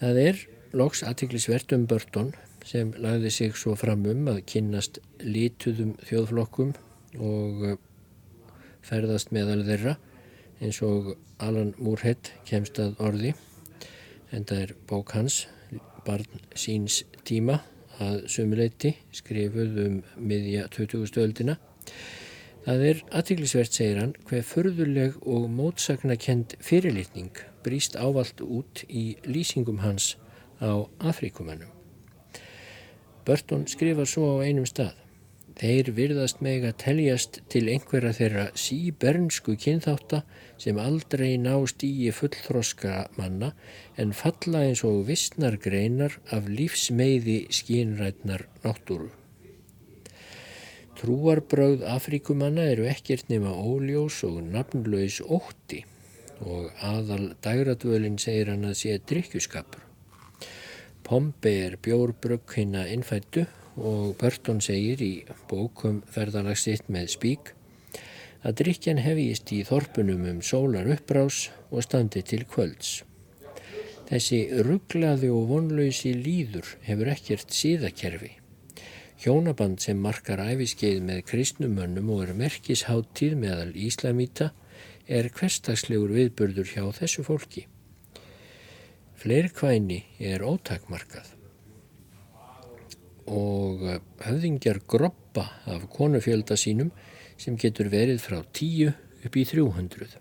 Það 0.00 0.20
er 0.26 0.44
loks 0.76 1.02
aðtiklisvert 1.04 1.72
um 1.76 1.86
Börton 1.88 2.32
sem 2.64 2.92
lagði 3.00 3.30
sig 3.34 3.56
svo 3.56 3.74
fram 3.78 4.04
um 4.08 4.28
að 4.32 4.44
kynnast 4.48 5.00
lítuðum 5.24 5.96
þjóðflokkum 6.06 6.74
og 7.18 7.64
eh, 7.66 7.78
ferðast 8.84 9.32
meðal 9.34 9.62
þeirra 9.66 9.96
eins 10.60 10.80
og 10.84 11.14
Alan 11.40 11.72
Moorhead 11.80 12.32
kemst 12.48 12.78
að 12.82 13.00
orði 13.00 13.34
en 14.30 14.44
það 14.44 14.62
er 14.66 14.74
bók 14.88 15.14
hans 15.16 15.42
barn 16.06 16.48
síns 16.54 17.02
tíma 17.26 17.60
að 18.00 18.24
sumuleiti 18.32 18.94
skrifuð 19.14 19.78
um 19.84 19.98
miðja 20.16 20.66
20. 20.72 21.06
stöldina. 21.10 21.58
Það 22.64 22.84
er 22.90 23.02
aðtiklisvert, 23.16 23.72
segir 23.72 24.00
hann, 24.02 24.14
hver 24.28 24.42
förðuleg 24.44 25.16
og 25.24 25.46
mótsagnakend 25.52 26.58
fyrirlitning 26.60 27.40
bríst 27.64 27.96
ávalt 27.96 28.42
út 28.44 28.84
í 28.88 29.14
lýsingum 29.24 29.80
hans 29.84 30.14
á 30.60 30.84
Afrikumannum. 31.00 31.72
Burton 33.24 33.66
skrifar 33.68 34.08
svo 34.08 34.40
á 34.40 34.44
einum 34.44 34.68
stað. 34.68 34.96
Þeir 35.60 35.90
virðast 35.92 36.38
meg 36.40 36.62
að 36.64 36.78
teljast 36.80 37.34
til 37.52 37.66
einhverja 37.68 38.14
þeirra 38.16 38.44
síbernsku 38.56 39.58
kynþáta 39.60 40.22
sem 40.62 40.78
aldrei 40.80 41.34
ná 41.36 41.52
stíi 41.68 42.08
fullþroska 42.16 42.94
manna 43.18 43.50
en 44.00 44.14
falla 44.16 44.62
eins 44.70 44.80
og 44.88 45.02
vissnar 45.10 45.58
greinar 45.60 46.16
af 46.32 46.48
lífsmeiði 46.48 47.36
skínrætnar 47.52 48.46
náttúru. 48.64 49.10
Trúarbröð 50.96 51.84
Afrikumanna 51.92 52.64
eru 52.72 52.88
ekkert 52.88 53.28
nema 53.28 53.52
óljós 53.52 54.22
og 54.24 54.40
nafnlaus 54.56 55.20
ótti 55.20 55.84
og 56.40 56.72
aðal 56.80 57.34
dægradvölinn 57.44 58.16
segir 58.16 58.54
hann 58.54 58.64
að 58.64 58.78
sé 58.80 58.96
drikkjuskapur. 59.12 59.84
Pompe 61.04 61.52
er 61.68 61.76
bjórbrökk 61.84 62.56
hinn 62.56 62.80
að 62.80 62.94
innfættu 62.96 63.50
og 63.76 64.16
Burton 64.18 64.60
segir 64.64 65.02
í 65.04 65.12
bókum 65.50 66.00
ferðalagsitt 66.10 66.88
með 66.90 67.12
spík 67.14 67.52
að 68.42 68.56
drikjan 68.62 69.02
hefjist 69.04 69.52
í 69.52 69.60
þorpunum 69.68 70.26
um 70.30 70.42
sólar 70.44 70.88
uppbrás 70.94 71.48
og 71.70 71.84
standi 71.84 72.22
til 72.24 72.46
kvölds. 72.48 73.02
Þessi 74.10 74.40
rugglaði 74.66 75.30
og 75.30 75.48
vonlausi 75.52 76.14
líður 76.16 76.66
hefur 76.86 77.12
ekkert 77.12 77.54
síðakerfi. 77.54 78.32
Hjónaband 79.20 79.82
sem 79.84 80.00
markar 80.00 80.40
æfiskeið 80.40 81.02
með 81.04 81.20
kristnumönnum 81.28 82.08
og 82.14 82.24
er 82.24 82.32
merkisháttíð 82.38 83.36
meðal 83.42 83.74
Íslamíta 83.76 84.50
er 85.06 85.28
hverstagslegur 85.36 86.14
viðbörður 86.16 86.72
hjá 86.72 86.86
þessu 86.96 87.26
fólki. 87.26 87.66
Fleirkvæni 89.20 90.00
er 90.16 90.40
ótakmarkað 90.40 91.36
og 93.30 93.84
eh, 93.86 94.00
höfðingjar 94.26 94.82
groppa 94.90 95.46
af 95.70 95.86
konufjölda 95.94 96.58
sínum 96.58 96.90
sem 97.40 97.56
getur 97.56 97.88
verið 97.92 98.20
frá 98.24 98.42
10 98.42 98.90
upp 99.24 99.36
í 99.36 99.44
300. 99.46 100.18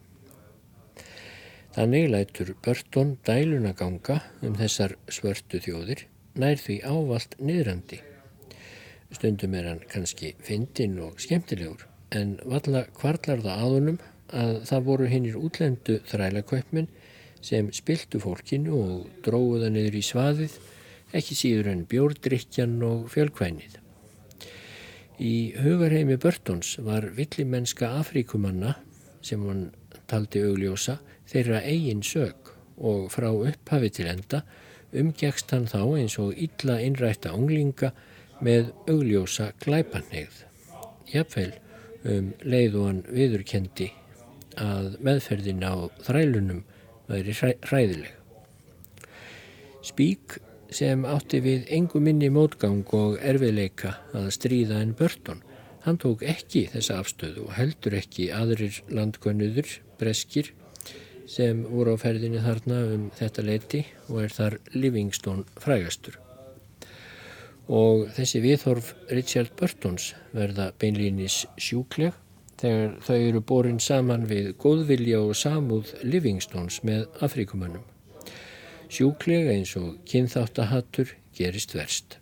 Þannig 1.76 2.08
lætur 2.10 2.54
Börton 2.66 3.18
dæluna 3.28 3.74
ganga 3.78 4.20
um 4.46 4.56
þessar 4.58 4.96
svörtu 5.12 5.62
þjóðir 5.64 6.06
nær 6.40 6.58
því 6.62 6.80
ávalt 6.86 7.36
niðrandi. 7.42 8.00
Stundum 9.14 9.56
er 9.58 9.68
hann 9.72 9.84
kannski 9.90 10.36
fyndinn 10.46 11.00
og 11.02 11.22
skemmtilegur 11.22 11.88
en 12.16 12.38
valla 12.46 12.86
kvarlar 12.98 13.42
það 13.46 13.64
aðunum 13.66 14.00
að 14.30 14.56
það 14.70 14.86
voru 14.86 15.08
hinnir 15.10 15.38
útlendu 15.40 16.00
þrælakaupminn 16.10 16.90
sem 17.46 17.70
spiltu 17.74 18.22
fólkinu 18.22 18.76
og 18.76 19.24
dróða 19.26 19.72
niður 19.74 19.98
í 20.00 20.04
svaðið 20.06 20.58
ekki 21.16 21.36
síður 21.38 21.72
en 21.72 21.86
bjórdrykjan 21.90 22.78
og 22.86 23.08
fjölkvænið. 23.14 23.80
Í 25.20 25.36
hugarheimi 25.60 26.16
Börtons 26.22 26.78
var 26.86 27.10
villimennska 27.18 27.90
Afríkumanna 28.00 28.78
sem 29.26 29.42
hann 29.44 29.66
taldi 30.08 30.44
augljósa 30.48 31.00
þeirra 31.30 31.64
eigin 31.68 32.04
sög 32.06 32.54
og 32.78 33.10
frá 33.12 33.28
upphafi 33.34 33.90
til 33.98 34.08
enda 34.08 34.44
umgjækst 34.96 35.52
hann 35.54 35.68
þá 35.70 35.82
eins 36.00 36.16
og 36.22 36.38
illa 36.40 36.80
innrætta 36.82 37.34
unglinga 37.36 37.92
með 38.46 38.72
augljósa 38.90 39.52
glæpanegð. 39.64 40.46
Jafnveil 41.12 41.58
um 42.08 42.32
leið 42.46 42.78
og 42.80 42.88
hann 42.88 43.02
viðurkendi 43.12 43.90
að 44.60 44.96
meðferðin 45.04 45.66
á 45.68 45.76
þrælunum 46.06 46.64
væri 47.10 47.36
hræðileg. 47.36 48.16
Spík 49.84 50.40
sem 50.76 51.06
átti 51.10 51.42
við 51.44 51.68
engu 51.74 52.02
minni 52.04 52.30
mótgang 52.34 52.86
og 52.96 53.18
erfiðleika 53.26 53.96
að 54.14 54.30
stríða 54.36 54.80
en 54.84 54.94
Börton. 54.98 55.42
Hann 55.86 55.98
tók 56.02 56.24
ekki 56.28 56.68
þessa 56.74 57.00
afstöðu 57.02 57.48
og 57.48 57.54
heldur 57.58 57.96
ekki 57.98 58.30
aðrir 58.36 58.82
landkönnuður, 58.94 59.70
breskir, 60.00 60.52
sem 61.30 61.62
voru 61.70 61.94
á 61.96 62.02
ferðinni 62.02 62.42
þarna 62.44 62.80
um 62.94 63.06
þetta 63.18 63.46
leiti 63.46 63.84
og 64.10 64.24
er 64.26 64.34
þar 64.34 64.58
Livingstone 64.74 65.46
frægastur. 65.62 66.18
Og 67.70 68.08
þessi 68.18 68.42
viðhorf 68.42 68.96
Richard 69.14 69.54
Burtons 69.58 70.14
verða 70.34 70.72
beinlýnis 70.82 71.44
sjúkleg 71.62 72.18
þegar 72.60 72.98
þau 73.06 73.16
eru 73.18 73.42
borin 73.54 73.80
saman 73.80 74.26
við 74.30 74.52
góðvilja 74.62 75.22
og 75.22 75.38
samúð 75.38 75.94
Livingstones 76.04 76.82
með 76.84 77.08
Afrikumannum. 77.26 77.86
Sjúklega 78.90 79.54
eins 79.54 79.76
og 79.78 80.00
kynþáttahattur 80.10 81.14
gerist 81.38 81.76
verst. 81.78 82.18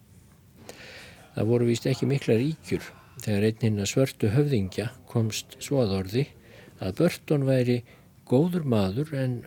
Það 1.35 1.49
voru 1.51 1.67
vist 1.69 1.87
ekki 1.87 2.09
mikla 2.09 2.35
ríkjur 2.39 2.83
þegar 3.23 3.47
einninn 3.49 3.83
að 3.83 3.91
svörtu 3.93 4.31
höfðingja 4.33 4.89
komst 5.09 5.55
svoðorði 5.63 6.27
að 6.83 6.97
Börton 6.99 7.47
væri 7.47 7.77
góður 8.27 8.67
maður 8.67 9.13
en 9.17 9.37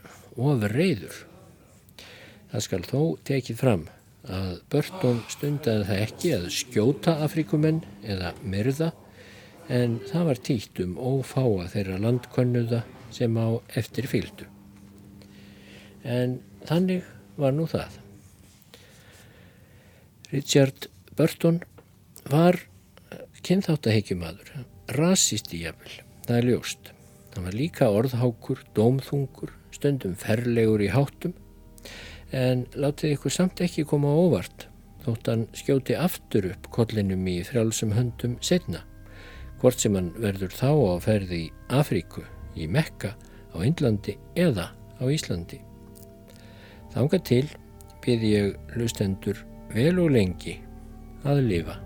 ofur 0.40 0.72
reyður. 0.74 1.16
Það 2.50 2.64
skal 2.66 2.82
þó 2.88 3.00
tekið 3.28 3.60
fram 3.60 3.84
að 4.30 4.56
Börton 4.72 5.20
stundaði 5.32 5.86
það 5.88 6.02
ekki 6.06 6.32
að 6.36 6.48
skjóta 6.56 7.16
Afrikumenn 7.24 7.84
eða 8.02 8.32
myrða 8.42 8.90
en 9.70 9.98
það 10.10 10.26
var 10.30 10.40
títt 10.48 10.80
um 10.82 10.96
ófáa 10.98 11.68
þeirra 11.70 12.00
landkönnuða 12.02 12.82
sem 13.14 13.36
á 13.38 13.48
eftir 13.78 14.08
fylgdu. 14.10 14.48
En 16.02 16.40
þannig 16.70 17.02
var 17.40 17.54
nú 17.56 17.66
það. 17.70 17.98
Richard 20.30 20.86
Burton 21.18 21.58
var 22.30 22.60
kynþáttaheikjumadur, 23.46 24.50
rasist 24.94 25.50
í 25.56 25.64
jafnvel, 25.64 25.96
það 26.26 26.36
er 26.36 26.48
ljóst. 26.50 26.90
Hann 27.34 27.46
var 27.48 27.56
líka 27.56 27.88
orðhákur, 27.90 28.60
dómþungur, 28.76 29.52
stundum 29.74 30.14
ferlegur 30.18 30.82
í 30.84 30.90
háttum, 30.92 31.34
en 32.30 32.66
látið 32.78 33.16
ykkur 33.16 33.34
samt 33.34 33.62
ekki 33.64 33.86
koma 33.88 34.12
óvart, 34.14 34.68
þótt 35.02 35.30
hann 35.32 35.46
skjóti 35.56 35.96
aftur 35.98 36.50
upp 36.52 36.68
kollinum 36.74 37.24
í 37.30 37.40
frjálsum 37.46 37.96
höndum 37.96 38.36
setna, 38.44 38.84
hvort 39.62 39.82
sem 39.82 39.96
hann 39.98 40.12
verður 40.20 40.54
þá 40.54 40.70
á 40.70 40.94
ferði 41.02 41.42
í 41.48 41.50
Afríku, 41.80 42.22
í 42.54 42.70
Mekka, 42.70 43.16
á 43.50 43.56
Índlandi 43.66 44.18
eða 44.38 44.70
á 45.00 45.04
Íslandi. 45.10 45.69
Þanga 46.94 47.20
til 47.22 47.44
byrði 48.04 48.32
ég 48.34 48.74
lustendur 48.80 49.44
vel 49.74 50.00
og 50.02 50.10
lengi 50.16 50.56
að 51.28 51.44
lifa. 51.46 51.76